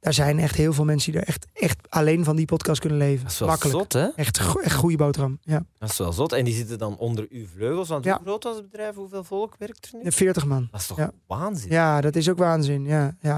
[0.00, 2.98] Daar zijn echt heel veel mensen die er echt, echt alleen van die podcast kunnen
[2.98, 3.22] leven.
[3.22, 3.78] Dat is wel Makkelijk.
[3.78, 4.06] zot, hè?
[4.16, 5.38] Echt, go- echt goede boterham.
[5.42, 5.64] Ja.
[5.78, 6.32] Dat is wel zot.
[6.32, 7.88] En die zitten dan onder uw vleugels.
[7.88, 8.14] Want Ja.
[8.16, 8.94] hoe groot was het bedrijf?
[8.94, 10.12] Hoeveel volk werkt er nu?
[10.12, 10.68] 40 man.
[10.70, 11.10] Dat is toch Ja.
[11.26, 11.70] waanzin?
[11.70, 12.84] Ja, dat is ook waanzin.
[12.84, 13.32] Ja, ja.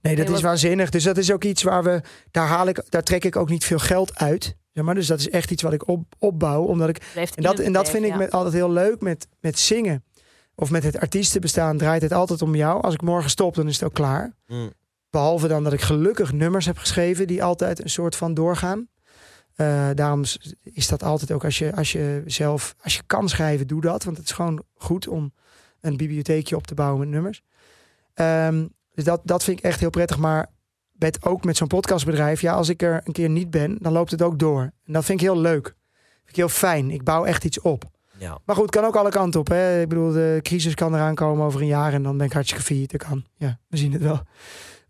[0.00, 0.90] Nee, dat Nee, is wat- waanzinnig.
[0.90, 2.00] Dus dat is ook iets waar we,
[2.30, 4.56] daar haal ik, daar trek ik ook niet veel geld uit.
[4.72, 6.62] Zeg maar, dus dat is echt iets wat ik op, opbouw.
[6.62, 6.98] Omdat ik,
[7.34, 10.04] en dat, en dat vind ik met, altijd heel leuk met, met zingen.
[10.54, 12.82] Of met het artiestenbestaan draait het altijd om jou.
[12.82, 14.34] Als ik morgen stop, dan is het ook klaar.
[14.46, 14.72] Mm.
[15.12, 18.88] Behalve dan dat ik gelukkig nummers heb geschreven die altijd een soort van doorgaan.
[19.54, 20.22] Eh, daarom
[20.62, 24.04] is dat altijd ook als je, als je zelf, als je kan schrijven, doe dat.
[24.04, 25.32] Want het is gewoon goed om
[25.80, 27.42] een bibliotheekje op te bouwen met nummers.
[28.14, 30.18] Ehm, dus dat, dat vind ik echt heel prettig.
[30.18, 30.50] Maar
[30.92, 34.10] met, ook met zo'n podcastbedrijf, ja, als ik er een keer niet ben, dan loopt
[34.10, 34.60] het ook door.
[34.60, 35.64] En dat vind ik heel leuk.
[35.64, 36.90] Vind ik heel fijn.
[36.90, 37.84] Ik bouw echt iets op.
[38.18, 38.38] Ja.
[38.44, 39.48] Maar goed, kan ook alle kanten op.
[39.48, 39.80] Hè?
[39.80, 42.64] Ik bedoel, de crisis kan eraan komen over een jaar en dan ben ik hartstikke
[42.64, 42.90] failliet.
[42.90, 43.24] Dat kan.
[43.36, 44.22] Ja, we zien het wel.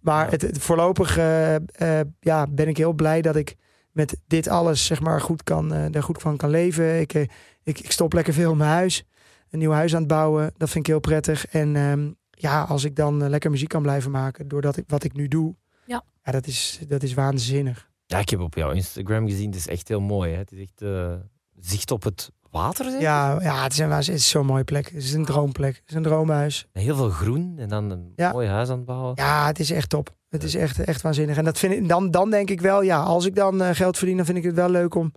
[0.02, 0.30] Maar Ja.
[0.30, 1.54] het, het- voorlopig eh,
[2.00, 3.56] eh, ja, ben ik heel blij dat ik
[3.92, 7.00] met dit alles zeg maar, goed kan, eh er goed van kan leven.
[7.00, 7.22] Ik, eh,
[7.62, 9.04] ik, ik stop lekker veel in mijn huis.
[9.50, 10.52] Een nieuw huis aan het bouwen.
[10.56, 11.46] Dat vind ik heel prettig.
[11.46, 15.04] En ehm, ja, als ik dan eh, lekker muziek kan blijven maken doordat ik wat
[15.04, 15.54] ik nu doe.
[15.84, 16.04] Ja.
[16.24, 17.90] ja dat, is, dat is waanzinnig.
[18.06, 19.46] Ja, ik heb op jouw Instagram gezien.
[19.46, 20.32] Het is echt heel mooi.
[20.32, 20.38] Hè?
[20.38, 21.14] Het is echt eh,
[21.60, 22.90] zicht op het water.
[22.90, 23.00] Zeg?
[23.00, 24.84] Ja, ja het, is een, het is zo'n mooie plek.
[24.84, 25.74] Het is een droomplek.
[25.76, 26.66] Het is een droomhuis.
[26.72, 28.32] Heel veel groen en dan een Ja.
[28.32, 29.12] mooi huis aan het bouwen.
[29.14, 30.14] Ja, het is echt top.
[30.28, 31.36] Het is echt, echt waanzinnig.
[31.36, 33.98] En dat vind ik, dan, dan denk ik wel, ja, als ik dan eh, geld
[33.98, 35.12] verdien, dan vind ik het wel leuk om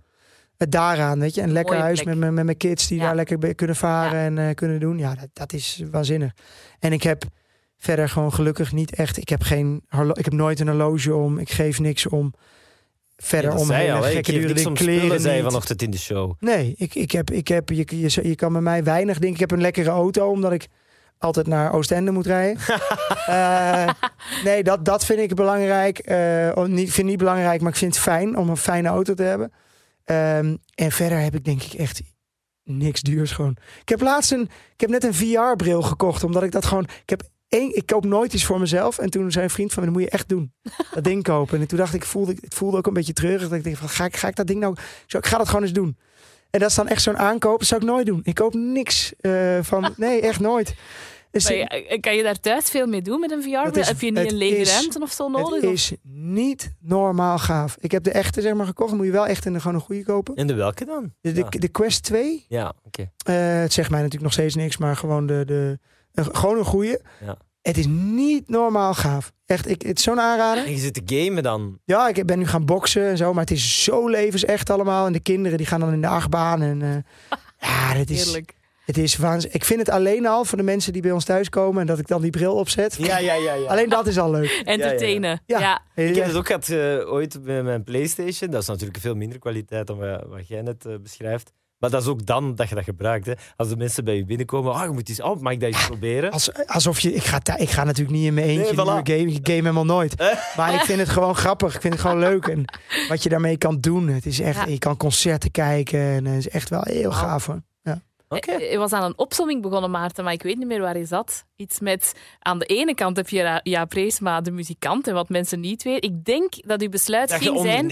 [0.58, 1.42] het daaraan, weet je.
[1.42, 2.08] Een lekker Mooie huis plek.
[2.10, 3.04] met, mijn- met mijn kids die Ja.
[3.06, 4.98] daar lekker bij kunnen varen en eh, kunnen doen.
[4.98, 6.32] Ja, dat, dat is waanzinnig.
[6.80, 7.24] En ik heb
[7.78, 9.84] verder gewoon gelukkig niet echt, ik heb geen,
[10.14, 12.34] ik heb nooit een horloge om, ik geef niks om.
[13.18, 16.34] Verder Ja, om hele al, gekke Ik om kleren zei vanochtend in de show.
[16.40, 19.34] Nee, ik, ik heb, ik heb, je, je, je kan bij mij weinig dingen.
[19.34, 20.68] Ik heb een lekkere auto, omdat ik
[21.18, 22.62] altijd naar Oostende moet rijden.
[23.26, 23.90] Eh,
[24.44, 26.00] nee, dat, dat vind ik belangrijk.
[26.56, 29.24] Of niet, vind niet belangrijk, maar ik vind het fijn om een fijne auto te
[29.24, 29.52] hebben.
[30.04, 32.02] Ehm, en verder heb ik denk ik echt
[32.64, 33.58] niks duurs gewoon.
[33.82, 37.10] Ik heb laatst een, ik heb net een VR-bril gekocht, omdat ik dat gewoon, ik
[37.10, 38.98] heb één, ik koop nooit iets voor mezelf.
[39.00, 40.54] En toen zei een vriend van me, dat moet je echt doen.
[40.94, 41.60] Dat ding kopen.
[41.60, 43.42] En toen dacht ik, voelde, het voelde ook een beetje treurig.
[43.42, 45.38] Dat ik denk van, ga ik, ga ik dat ding nou, ik zou- ik ga
[45.38, 45.98] dat gewoon eens doen.
[46.50, 47.60] En dat is dan echt zo'n aankoop.
[47.60, 48.20] Dat zou ik nooit doen.
[48.24, 49.94] Ik koop niks eh, van.
[49.98, 50.76] Nee, echt nooit.
[51.32, 53.78] Dus je- eh, kan je daar thuis veel mee doen met een VR?
[53.80, 55.56] Is- Heb je niet een lege is- ruimte of zo nodig?
[55.56, 57.78] het of- is niet normaal gaaf.
[57.80, 58.90] Ik heb de echte zeg maar gekocht.
[58.90, 60.36] Dan moet je wel echt een, gewoon een goede kopen.
[60.36, 61.14] En de welke dan?
[61.22, 62.46] De, de, Ja, de Quest 2.
[62.48, 63.02] ja oké.
[63.26, 64.78] eh, het zegt mij natuurlijk nog steeds niks.
[64.78, 65.80] Maar gewoon, de, de,
[66.16, 67.02] een, gewoon een goede.
[67.26, 67.38] Ja.
[67.62, 69.32] Het is niet normaal gaaf.
[69.46, 70.66] Echt, ik, het is zo'n aanrader.
[70.66, 71.80] En je zit te gamen dan.
[71.86, 73.34] Ja, ik ben nu gaan boksen en zo.
[73.34, 75.06] Maar het is zo levensecht allemaal.
[75.06, 76.62] En de kinderen die gaan dan in de achtbaan.
[76.62, 77.38] En eh,
[77.70, 78.54] ja, dat is, Heerlijk.
[78.86, 79.62] Het is waanzinnig.
[79.62, 82.08] Ik vind het alleen al voor de mensen die bij ons thuiskomen en dat ik
[82.08, 82.96] dan die bril opzet.
[83.00, 83.54] Ja, ja, ja.
[83.54, 83.68] ja.
[83.68, 84.62] Alleen dat is al leuk.
[84.66, 85.42] Entertainen.
[85.46, 85.60] Ja.
[85.60, 85.82] Ja.
[86.04, 88.52] Ik heb het ook gehad eh, ooit bij mijn PlayStation.
[88.52, 91.54] Dat is natuurlijk veel minder kwaliteit dan wat, wat jij net eh, beschrijft.
[91.80, 93.26] Maar dat is ook dan dat je dat gebruikt.
[93.26, 93.34] Hè.
[93.56, 95.86] Als de mensen bij je binnenkomen, ah, je moet eens, oh, mag ik dat eens
[95.86, 96.32] proberen?
[96.32, 99.04] Als, alsof je, ik ga, ik ga natuurlijk niet in mijn eentje Nee, een voilà.
[99.04, 99.32] nieuwe game.
[99.32, 100.16] Ik game helemaal nooit.
[100.58, 101.76] Maar ik vind het gewoon grappig.
[101.76, 102.48] Ik vind het gewoon leuk.
[102.48, 102.66] En
[103.10, 104.08] wat je daarmee kan doen.
[104.08, 104.66] Het is echt, Ja.
[104.72, 106.00] je kan concerten kijken.
[106.00, 107.62] En het is echt wel heel gaaf hoor.
[108.46, 108.58] Ja.
[108.58, 111.06] Je je was aan een opsomming begonnen, Maarten, maar ik weet niet meer waar je
[111.06, 111.46] zat.
[111.56, 115.30] Iets met, aan de ene kant heb je Ra- Jaap Reesma, de muzikant, en wat
[115.30, 116.10] mensen niet weten.
[116.10, 117.92] Ik denk dat uw besluit Dat ging zijn bent.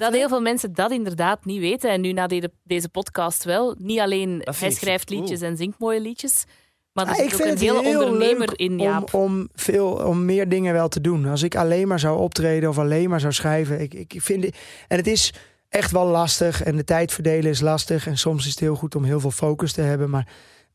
[0.00, 1.90] dat heel veel mensen dat inderdaad niet weten.
[1.90, 3.74] En nu na de- deze podcast wel.
[3.78, 5.20] Niet alleen hij schrijft cool.
[5.20, 6.44] liedjes en zingt mooie liedjes,
[6.92, 9.14] maar er Ah, ik ook vind een het heel ondernemer leuk in om, Jaap.
[9.14, 11.26] om, veel, om meer dingen wel te doen.
[11.26, 13.80] Als ik alleen maar zou optreden of alleen maar zou schrijven.
[13.80, 14.44] Ik, ik vind
[14.88, 15.32] en het is
[15.68, 16.62] echt wel lastig.
[16.62, 18.06] En de tijd verdelen is lastig.
[18.06, 20.10] En soms is het heel goed om heel veel focus te hebben.
[20.10, 20.28] Maar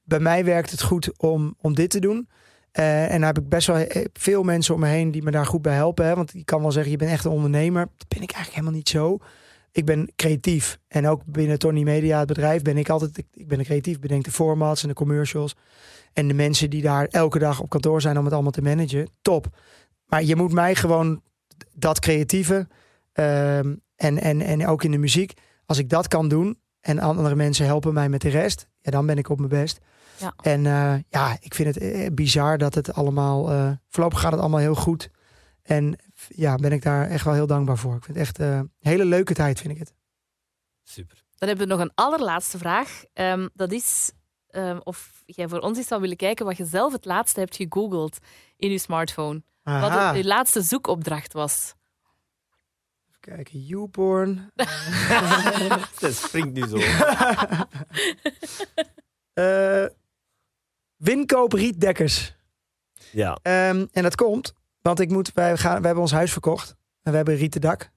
[0.03, 2.29] bij mij werkt het goed om, om dit te doen.
[2.71, 5.31] Eh, en daar heb ik best wel eh, veel mensen om me heen die me
[5.31, 6.05] daar goed bij helpen.
[6.05, 6.15] Hè?
[6.15, 7.87] Want je kan wel zeggen, je bent echt een ondernemer.
[7.97, 9.17] Dat ben ik eigenlijk helemaal niet zo.
[9.71, 10.79] Ik ben creatief.
[10.87, 13.17] En ook binnen Tony Media, het bedrijf, ben ik altijd...
[13.17, 15.55] Ik, ik ben een creatief, bedenk de formats en de commercials.
[16.13, 19.09] En de mensen die daar elke dag op kantoor zijn om het allemaal te managen,
[19.21, 19.47] top.
[20.05, 21.21] Maar je moet mij gewoon
[21.73, 22.67] dat creatieve
[23.13, 25.34] ehm, en, en, en ook in de muziek,
[25.66, 29.06] als ik dat kan doen en andere mensen helpen mij met de rest, ja, dan
[29.06, 29.80] ben ik op mijn best.
[30.18, 30.34] Ja.
[30.41, 34.39] En eh, ja, ik vind het eh, bizar dat het allemaal, eh, voorlopig gaat het
[34.41, 35.10] allemaal heel goed.
[35.62, 35.95] En
[36.28, 37.95] ja, ben ik daar echt wel heel dankbaar voor.
[37.95, 39.93] Ik vind het echt eh, een hele leuke tijd, vind ik het.
[40.84, 41.24] Super.
[41.38, 43.04] Dan hebben we nog een allerlaatste vraag.
[43.14, 44.12] Ehm, dat is
[44.47, 47.56] ehm, of jij voor ons eens zou willen kijken wat je zelf het laatste hebt
[47.56, 48.18] gegoogeld
[48.58, 49.43] in je smartphone.
[49.64, 50.12] Wat Aha.
[50.12, 51.74] de- je laatste zoekopdracht was.
[53.22, 54.51] Even kijken, YouPorn.
[55.99, 56.78] Dat springt nu zo.
[59.34, 59.86] Eh
[60.97, 62.36] Winkoop rietdekkers.
[63.11, 63.38] Ja.
[63.41, 66.76] Ehm, en dat komt, want ik moet, wij, gaan, wij hebben ons huis verkocht.
[67.03, 67.91] En we hebben een rieten dak.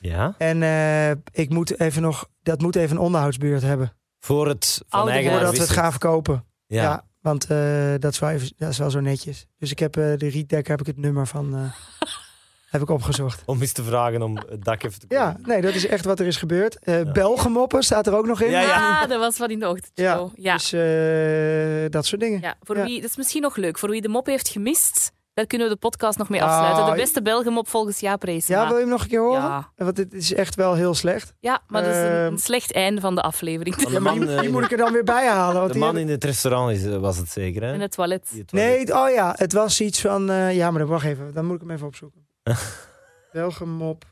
[0.00, 0.34] ja.
[0.38, 3.92] En eh, ik moet even nog, dat moet even een onderhoudsbeurt hebben.
[4.20, 6.44] Voor het van eigen Voordat we het gaan verkopen.
[6.66, 7.04] Ja, Ja.
[7.20, 9.46] want eh, dat, is wel even, dat is wel zo netjes.
[9.58, 11.72] Dus ik heb eh, de rietdekker, heb ik het nummer van, eh,
[12.66, 13.42] heb ik opgezocht.
[13.46, 15.48] Om eens te vragen om het dak even te Ja, komen.
[15.48, 16.78] nee, dat is echt wat er is gebeurd.
[16.78, 18.50] Eh Belgemoppen staat er ook nog in.
[18.50, 19.00] Ja, ja.
[19.02, 19.90] Ah, dat was van in de ochtend.
[19.94, 20.52] Ja, ja.
[20.52, 22.40] Dus eh, dat soort dingen.
[22.40, 22.84] Ja, voor Ja.
[22.84, 23.78] wie, dat is misschien nog leuk.
[23.78, 26.82] Voor wie de mop heeft gemist, daar kunnen we de podcast nog mee afsluiten.
[26.84, 28.60] Ah, de beste Belgenmop volgens Jaap Reesema.
[28.60, 29.40] Ja, wil je hem nog een keer horen?
[29.42, 29.72] Ja.
[29.76, 31.34] Want dit is echt wel heel slecht.
[31.40, 32.32] Ja, maar dat is een, Ehm.
[32.32, 33.74] een slecht einde van de aflevering.
[33.74, 35.54] Van de Ja, maar man, die, eh, die moet ik er dan weer bij halen.
[35.60, 37.72] Want De die man in het restaurant is, was het zeker, hè?
[37.72, 38.26] In het toilet.
[38.30, 38.86] Die het toilet.
[38.86, 40.30] Nee, oh ja, het was iets van...
[40.30, 41.34] eh, ja, maar dan wacht even.
[41.34, 42.25] Dan moet ik hem even opzoeken.
[43.32, 44.04] Belgemop,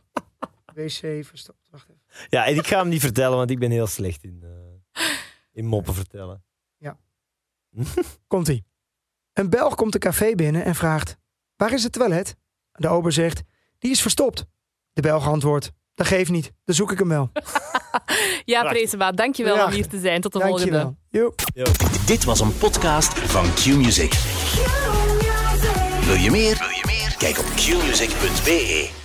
[0.75, 1.69] wc verstopt.
[1.71, 2.27] Wacht even.
[2.29, 5.03] Ja, en ik ga hem niet vertellen, want ik ben heel slecht in, eh,
[5.53, 6.45] in moppen vertellen.
[8.27, 8.65] Komt-ie.
[9.33, 11.17] Een Belg komt een café binnen en vraagt...
[11.57, 12.37] Waar is het toilet?
[12.73, 13.43] De ober zegt...
[13.79, 14.47] Die is verstopt.
[14.93, 15.73] De Belg antwoordt...
[15.95, 16.53] Dat geeft niet.
[16.65, 17.31] Dan zoek ik hem wel.
[18.45, 18.63] Ja.
[18.63, 19.65] Preesema, dankjewel Ja.
[19.65, 20.21] om hier te zijn.
[20.21, 20.71] Tot de volgende.
[20.71, 20.97] Dankjewel.
[21.09, 22.07] Joep.
[22.07, 24.13] Dit was een podcast van Q-Music.
[26.05, 26.59] Wil je meer?
[26.59, 26.74] Wil je meer?
[27.19, 29.04] Kijk op qmusic.be.